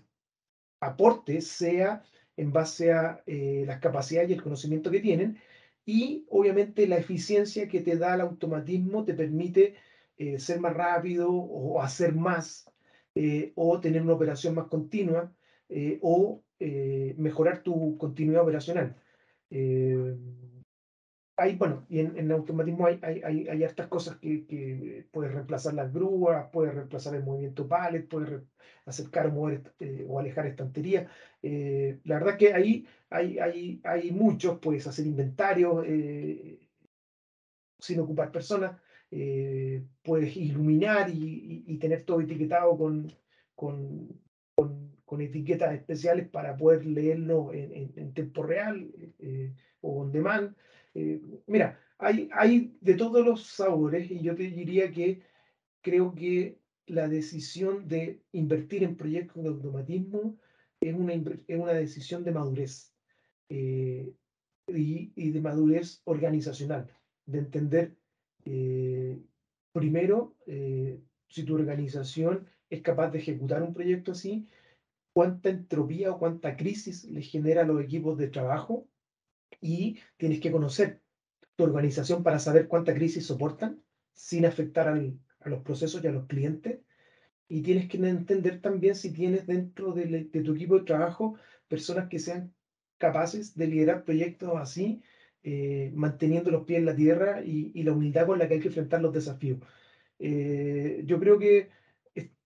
aporte 0.85 1.41
sea 1.41 2.03
en 2.37 2.51
base 2.51 2.91
a 2.91 3.23
eh, 3.25 3.63
las 3.65 3.79
capacidades 3.79 4.29
y 4.29 4.33
el 4.33 4.43
conocimiento 4.43 4.91
que 4.91 4.99
tienen 4.99 5.37
y 5.85 6.25
obviamente 6.29 6.87
la 6.87 6.97
eficiencia 6.97 7.67
que 7.67 7.81
te 7.81 7.97
da 7.97 8.15
el 8.15 8.21
automatismo 8.21 9.05
te 9.05 9.13
permite 9.13 9.75
eh, 10.17 10.39
ser 10.39 10.59
más 10.59 10.73
rápido 10.73 11.31
o 11.31 11.81
hacer 11.81 12.13
más 12.13 12.71
eh, 13.13 13.53
o 13.55 13.79
tener 13.79 14.01
una 14.01 14.13
operación 14.13 14.55
más 14.55 14.67
continua 14.67 15.33
o 16.01 16.43
mejorar 17.17 17.63
tu 17.63 17.97
continuidad 17.97 18.43
operacional 18.43 18.95
hay, 21.37 21.55
bueno, 21.55 21.85
y 21.89 21.99
en, 21.99 22.31
automatismo 22.31 22.87
hay, 22.87 22.99
hay, 23.01 23.21
hay, 23.23 23.63
hay 23.63 23.87
cosas 23.89 24.17
que, 24.17 25.05
puedes 25.11 25.33
reemplazar 25.33 25.73
las 25.73 25.93
grúas, 25.93 26.47
puedes 26.51 26.73
reemplazar 26.73 27.15
el 27.15 27.23
movimiento 27.23 27.67
pallet, 27.67 28.07
puedes 28.07 28.41
acercar 28.85 29.27
o 29.27 29.31
mover 29.31 29.73
eh, 29.79 30.05
o 30.07 30.19
alejar 30.19 30.47
estanterías. 30.47 31.11
Eh, 31.41 31.99
la 32.05 32.19
verdad 32.19 32.37
que 32.37 32.53
ahí 32.53 32.85
hay, 33.09 33.39
hay, 33.39 33.81
hay 33.83 34.11
muchos, 34.11 34.59
puedes 34.59 34.87
hacer 34.87 35.05
inventario 35.05 35.83
eh, 35.83 36.59
sin 37.79 37.99
ocupar 37.99 38.31
personas, 38.31 38.79
puedes 40.03 40.35
iluminar 40.35 41.09
y, 41.09 41.77
tener 41.79 42.03
todo 42.03 42.21
etiquetado 42.21 42.77
con, 42.77 43.13
con, 43.55 44.21
con, 45.05 45.21
etiquetas 45.21 45.73
especiales 45.73 46.27
para 46.27 46.57
poder 46.57 46.85
leerlo 46.85 47.53
en 47.53 48.13
tiempo 48.13 48.43
real 48.43 48.89
o 49.81 50.01
on 50.01 50.11
demand. 50.11 50.55
Eh, 50.95 51.21
mira, 51.47 51.79
hay, 51.99 52.29
hay 52.31 52.77
de 52.79 52.95
todos 52.95 53.23
los 53.23 53.45
sabores 53.47 54.09
y 54.09 54.21
yo 54.21 54.33
te 54.33 54.43
diría 54.43 54.91
que 54.91 55.21
creo 55.81 56.15
que 56.15 56.57
la 56.87 57.07
decisión 57.07 57.87
de 57.87 58.21
invertir 58.31 58.83
en 58.83 58.95
proyectos 58.95 59.43
de 59.43 59.49
automatismo 59.49 60.37
es 60.79 60.95
una, 60.95 61.13
es 61.13 61.59
una 61.59 61.73
decisión 61.73 62.23
de 62.23 62.31
madurez 62.31 62.93
eh, 63.49 64.13
y, 64.67 65.31
de 65.31 65.41
madurez 65.41 66.01
organizacional, 66.05 66.89
de 67.25 67.39
entender 67.39 67.95
eh, 68.45 69.19
primero 69.73 70.35
si 71.27 71.43
tu 71.43 71.55
organización 71.55 72.47
es 72.69 72.81
capaz 72.81 73.11
de 73.11 73.19
ejecutar 73.19 73.61
un 73.61 73.73
proyecto 73.73 74.13
así, 74.13 74.47
cuánta 75.13 75.49
entropía 75.49 76.11
o 76.11 76.19
cuánta 76.19 76.55
crisis 76.55 77.03
le 77.05 77.21
genera 77.21 77.61
a 77.61 77.65
los 77.65 77.83
equipos 77.83 78.17
de 78.17 78.29
trabajo 78.29 78.87
y 79.61 79.99
tienes 80.17 80.39
que 80.39 80.51
conocer 80.51 81.01
tu 81.55 81.63
organización 81.63 82.23
para 82.23 82.39
saber 82.39 82.67
cuánta 82.67 82.93
crisis 82.93 83.25
soportan 83.25 83.81
sin 84.13 84.45
afectar 84.45 84.87
a 84.87 85.49
los 85.49 85.63
procesos 85.63 86.03
y 86.03 86.07
a 86.07 86.11
los 86.11 86.27
clientes. 86.27 86.79
Y 87.47 87.61
tienes 87.61 87.87
que 87.87 87.97
entender 87.97 88.61
también 88.61 88.95
si 88.95 89.13
tienes 89.13 89.45
dentro 89.45 89.93
de, 89.93 90.25
tu 90.25 90.53
equipo 90.53 90.79
de 90.79 90.85
trabajo 90.85 91.37
personas 91.67 92.09
que 92.09 92.19
sean 92.19 92.53
capaces 92.97 93.55
de 93.55 93.67
liderar 93.67 94.03
proyectos 94.03 94.51
así, 94.55 95.01
eh, 95.43 95.91
manteniendo 95.93 96.49
los 96.49 96.65
pies 96.65 96.79
en 96.79 96.85
la 96.85 96.95
tierra 96.95 97.41
y, 97.43 97.83
la 97.83 97.93
humildad 97.93 98.25
con 98.25 98.39
la 98.39 98.47
que 98.47 98.55
hay 98.55 98.59
que 98.59 98.69
enfrentar 98.69 99.01
los 99.01 99.13
desafíos. 99.13 99.59
Eh, 100.17 101.03
yo 101.05 101.19
creo 101.19 101.37
que 101.37 101.69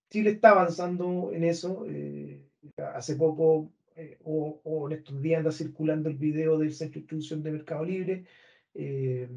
Chile 0.10 0.32
está 0.32 0.52
avanzando 0.52 1.32
en 1.34 1.44
eso. 1.44 1.86
Eh, 1.88 2.42
hace 2.78 3.16
poco 3.16 3.72
eh, 4.00 4.18
o, 4.24 4.88
en 4.90 4.98
estos 4.98 5.22
días 5.22 5.40
anda 5.40 5.52
circulando 5.52 6.08
el 6.10 6.16
video 6.16 6.58
del 6.58 6.72
Centro 6.74 6.94
de 6.96 7.00
Instrucción 7.02 7.44
de 7.44 7.52
Mercado 7.52 7.84
Libre. 7.84 8.26
Eh, 8.74 9.30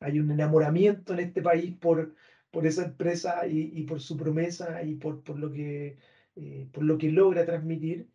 hay 0.00 0.18
un 0.18 0.30
enamoramiento 0.30 1.12
en 1.12 1.20
este 1.20 1.42
país 1.42 1.76
por, 1.78 2.14
por 2.50 2.66
esa 2.66 2.86
empresa 2.86 3.46
y, 3.46 3.82
por 3.82 4.00
su 4.00 4.16
promesa 4.16 4.82
y 4.82 4.94
por, 4.94 5.22
por, 5.22 5.38
lo, 5.38 5.52
que, 5.52 5.98
eh, 6.34 6.68
por 6.72 6.84
lo 6.84 6.96
que 6.96 7.10
logra 7.10 7.44
transmitir. 7.44 8.08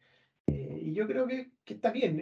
y 0.47 0.93
yo 0.93 1.07
creo 1.07 1.28
que, 1.28 1.51
que 1.63 1.75
está 1.75 1.91
bien. 1.91 2.13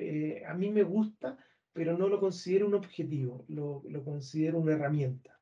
a 0.46 0.54
mí 0.56 0.70
me 0.72 0.84
gusta, 0.84 1.38
pero 1.74 1.98
no 1.98 2.10
lo 2.10 2.20
considero 2.20 2.68
un 2.68 2.76
objetivo, 2.76 3.46
lo, 3.48 3.84
lo 3.88 4.04
considero 4.04 4.60
una 4.60 4.74
herramienta. 4.74 5.40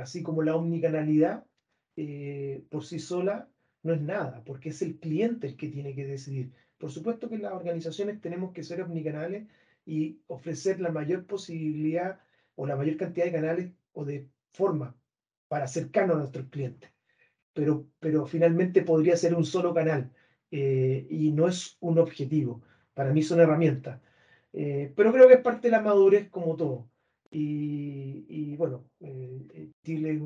así 0.00 0.22
como 0.22 0.42
la 0.42 0.56
omnicanalidad 0.56 1.46
por 2.70 2.84
sí 2.84 2.98
sola 2.98 3.48
no 3.84 3.92
es 3.94 4.00
nada, 4.00 4.42
porque 4.44 4.70
es 4.70 4.82
el 4.82 4.98
cliente 4.98 5.46
el 5.46 5.56
que 5.56 5.68
tiene 5.68 5.94
que 5.94 6.06
decidir. 6.06 6.52
Por 6.78 6.90
supuesto 6.90 7.28
que 7.28 7.38
las 7.38 7.52
organizaciones 7.52 8.20
tenemos 8.20 8.52
que 8.52 8.62
ser 8.62 8.82
omnicanales 8.82 9.46
y 9.86 10.20
ofrecer 10.26 10.80
la 10.80 10.90
mayor 10.90 11.26
posibilidad 11.26 12.20
o 12.56 12.66
la 12.66 12.76
mayor 12.76 12.96
cantidad 12.96 13.26
de 13.26 13.32
canales 13.32 13.72
o 13.92 14.04
de 14.04 14.28
formas 14.52 14.94
para 15.48 15.64
acercarnos 15.64 16.16
a 16.16 16.18
nuestros 16.20 16.48
clientes. 16.48 16.90
Pero, 17.52 17.86
pero 18.00 18.26
finalmente 18.26 18.82
podría 18.82 19.16
ser 19.16 19.34
un 19.34 19.44
solo 19.44 19.72
canal 19.72 20.12
eh, 20.50 21.06
y 21.08 21.30
no 21.30 21.48
es 21.48 21.76
un 21.80 21.98
objetivo. 21.98 22.62
Para 22.94 23.12
mí 23.12 23.22
son 23.22 23.40
herramientas. 23.40 24.00
Eh, 24.52 24.92
pero 24.96 25.12
creo 25.12 25.28
que 25.28 25.34
es 25.34 25.40
parte 25.40 25.68
de 25.68 25.72
la 25.72 25.80
madurez 25.80 26.30
como 26.30 26.56
todo. 26.56 26.88
Y, 27.30 28.54
bueno, 28.56 28.88
eh, 29.00 29.72
Chile 29.84 30.20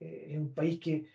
es 0.00 0.38
un 0.38 0.54
país 0.54 0.80
que 0.80 1.06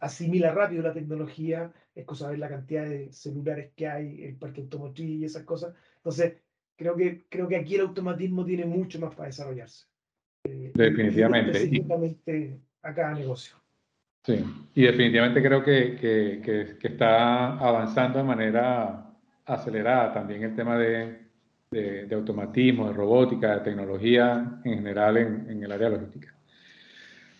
asimila 0.00 0.52
rápido 0.52 0.82
la 0.82 0.92
tecnología, 0.92 1.72
es 1.94 2.04
cosa 2.04 2.26
de 2.26 2.32
ver 2.32 2.40
la 2.40 2.48
cantidad 2.48 2.84
de 2.84 3.12
celulares 3.12 3.70
que 3.76 3.88
hay, 3.88 4.24
el 4.24 4.36
parque 4.36 4.60
automotriz 4.60 5.20
y 5.20 5.24
esas 5.24 5.44
cosas. 5.44 5.74
Entonces, 5.96 6.34
creo 6.76 6.96
que, 6.96 7.26
creo 7.28 7.48
que 7.48 7.56
aquí 7.56 7.76
el 7.76 7.82
automatismo 7.82 8.44
tiene 8.44 8.64
mucho 8.64 9.00
más 9.00 9.14
para 9.14 9.28
desarrollarse. 9.28 9.86
Eh, 10.44 10.72
definitivamente. 10.74 11.52
Específicamente 11.52 12.60
a 12.82 12.94
cada 12.94 13.14
negocio. 13.14 13.56
Sí, 14.24 14.44
y 14.74 14.82
definitivamente 14.82 15.40
creo 15.40 15.62
que, 15.62 15.96
que, 15.96 16.76
que, 16.80 16.88
está 16.88 17.58
avanzando 17.58 18.18
de 18.18 18.24
manera 18.24 19.14
acelerada 19.44 20.12
también 20.12 20.42
el 20.42 20.56
tema 20.56 20.76
de, 20.76 21.26
de, 21.70 22.08
automatismo, 22.12 22.88
de 22.88 22.92
robótica, 22.92 23.54
de 23.54 23.60
tecnología 23.60 24.60
en 24.64 24.74
general 24.74 25.16
en, 25.16 25.48
en 25.48 25.62
el 25.62 25.70
área 25.70 25.90
logística. 25.90 26.35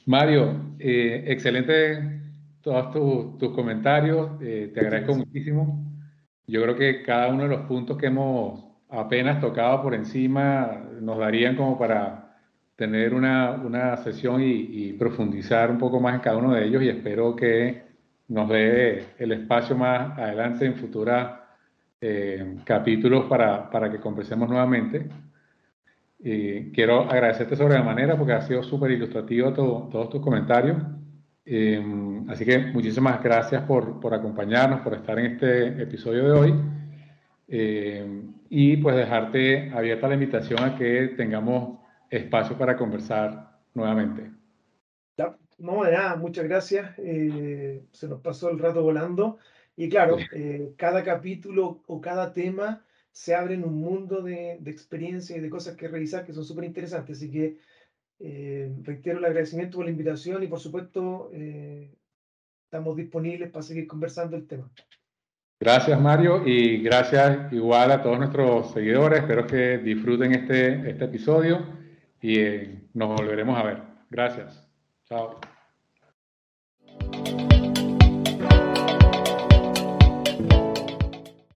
Mario, 0.07 0.77
eh, 0.79 1.25
excelente 1.27 2.21
todos 2.61 3.39
tus, 3.39 3.53
comentarios, 3.53 4.41
eh, 4.41 4.71
te 4.73 4.81
agradezco 4.81 5.17
muchísimo. 5.17 5.85
Yo 6.47 6.63
creo 6.63 6.77
que 6.77 7.03
cada 7.03 7.29
uno 7.29 7.45
de 7.45 7.49
los 7.49 7.61
puntos 7.63 7.97
que 7.97 8.07
hemos 8.07 8.65
apenas 8.89 9.41
tocado 9.41 9.83
por 9.83 9.95
encima 9.95 10.81
nos 11.01 11.19
darían 11.19 11.57
como 11.57 11.77
para 11.77 12.37
tener 12.77 13.15
una, 13.15 13.53
una 13.53 13.97
sesión 13.99 14.43
y, 14.43 14.93
profundizar 14.93 15.71
un 15.71 15.79
poco 15.79 16.01
más 16.01 16.15
en 16.15 16.21
cada 16.21 16.37
uno 16.37 16.53
de 16.53 16.67
ellos 16.67 16.83
y 16.83 16.89
espero 16.89 17.35
que 17.35 17.83
nos 18.29 18.49
dé 18.49 19.07
el 19.19 19.33
espacio 19.33 19.77
más 19.77 20.17
adelante 20.19 20.67
en 20.67 20.75
futuros 20.77 21.31
eh, 22.01 22.59
capítulos 22.65 23.27
para, 23.27 23.69
para, 23.71 23.91
que 23.91 23.99
conversemos 23.99 24.49
nuevamente. 24.49 25.09
Quiero 26.19 27.03
agradecerte 27.03 27.57
sobre 27.57 27.75
la 27.75 27.83
manera 27.83 28.17
porque 28.17 28.33
ha 28.33 28.41
sido 28.41 28.63
súper 28.63 28.91
ilustrativo 28.91 29.53
todos 29.53 30.11
tus 30.11 30.21
comentarios. 30.21 30.79
Em, 31.45 32.29
así 32.29 32.45
que 32.45 32.59
muchísimas 32.59 33.23
gracias 33.23 33.63
por, 33.63 34.01
por, 34.01 34.13
acompañarnos, 34.13 34.81
por 34.81 34.95
estar 34.95 35.19
en 35.19 35.27
este 35.27 35.83
episodio 35.83 36.25
de 36.25 36.33
hoy. 36.33 36.55
Em, 37.49 38.35
y 38.49 38.77
pues 38.79 38.97
dejarte 38.97 39.71
abierta 39.71 40.09
la 40.09 40.15
invitación 40.15 40.63
a 40.65 40.77
que 40.77 41.15
tengamos 41.17 41.79
espacio 42.11 42.57
para 42.59 42.77
conversar 42.77 43.59
nuevamente. 43.75 44.31
No, 45.59 45.85
de 45.85 45.93
nada, 45.93 46.17
muchas 46.17 46.45
gracias. 46.45 46.93
Eh, 46.99 47.85
se 47.91 48.09
nos 48.09 48.21
pasó 48.21 48.51
el 48.51 48.59
rato 48.59 48.83
volando. 48.83 49.39
Y 49.75 49.89
claro, 49.89 50.19
eh, 50.33 50.75
cada 50.77 51.03
capítulo 51.03 51.83
o 51.87 52.01
cada 52.01 52.33
tema 52.33 52.85
se 53.17 53.35
abre 53.35 53.55
en 53.55 53.65
un 53.65 53.81
mundo 53.81 54.21
de, 54.21 54.59
de 54.61 54.71
experiencias 54.71 55.39
y 55.39 55.41
de 55.41 55.49
cosas 55.49 55.75
que 55.75 55.89
revisar 55.89 56.27
que 56.27 56.35
son 56.35 56.45
súper 56.45 56.65
interesantes. 56.65 57.17
Así 57.17 57.31
que 57.31 57.57
eh, 58.21 58.71
reitero 58.83 59.19
el 59.19 59.25
agradecimiento 59.25 59.79
por 59.79 59.87
la 59.87 59.91
invitación 59.91 60.43
y 60.43 60.49
por 60.49 60.61
supuesto 60.61 61.31
eh, 61.33 61.91
estamos 62.65 62.95
disponibles 62.95 63.51
para 63.51 63.63
seguir 63.63 63.87
conversando 63.87 64.37
el 64.37 64.47
tema. 64.47 64.71
Gracias 65.59 65.99
Mario 65.99 66.47
y 66.47 66.83
gracias 66.83 67.51
igual 67.55 67.91
a 67.91 68.03
todos 68.03 68.19
nuestros 68.19 68.73
seguidores. 68.73 69.21
Espero 69.21 69.47
que 69.47 69.79
disfruten 69.79 70.35
este, 70.35 70.91
este 70.91 71.07
episodio 71.07 71.65
y 72.21 72.39
eh, 72.39 72.83
nos 72.93 73.17
volveremos 73.17 73.59
a 73.59 73.63
ver. 73.63 73.83
Gracias. 74.11 74.69
Chao. 75.07 75.41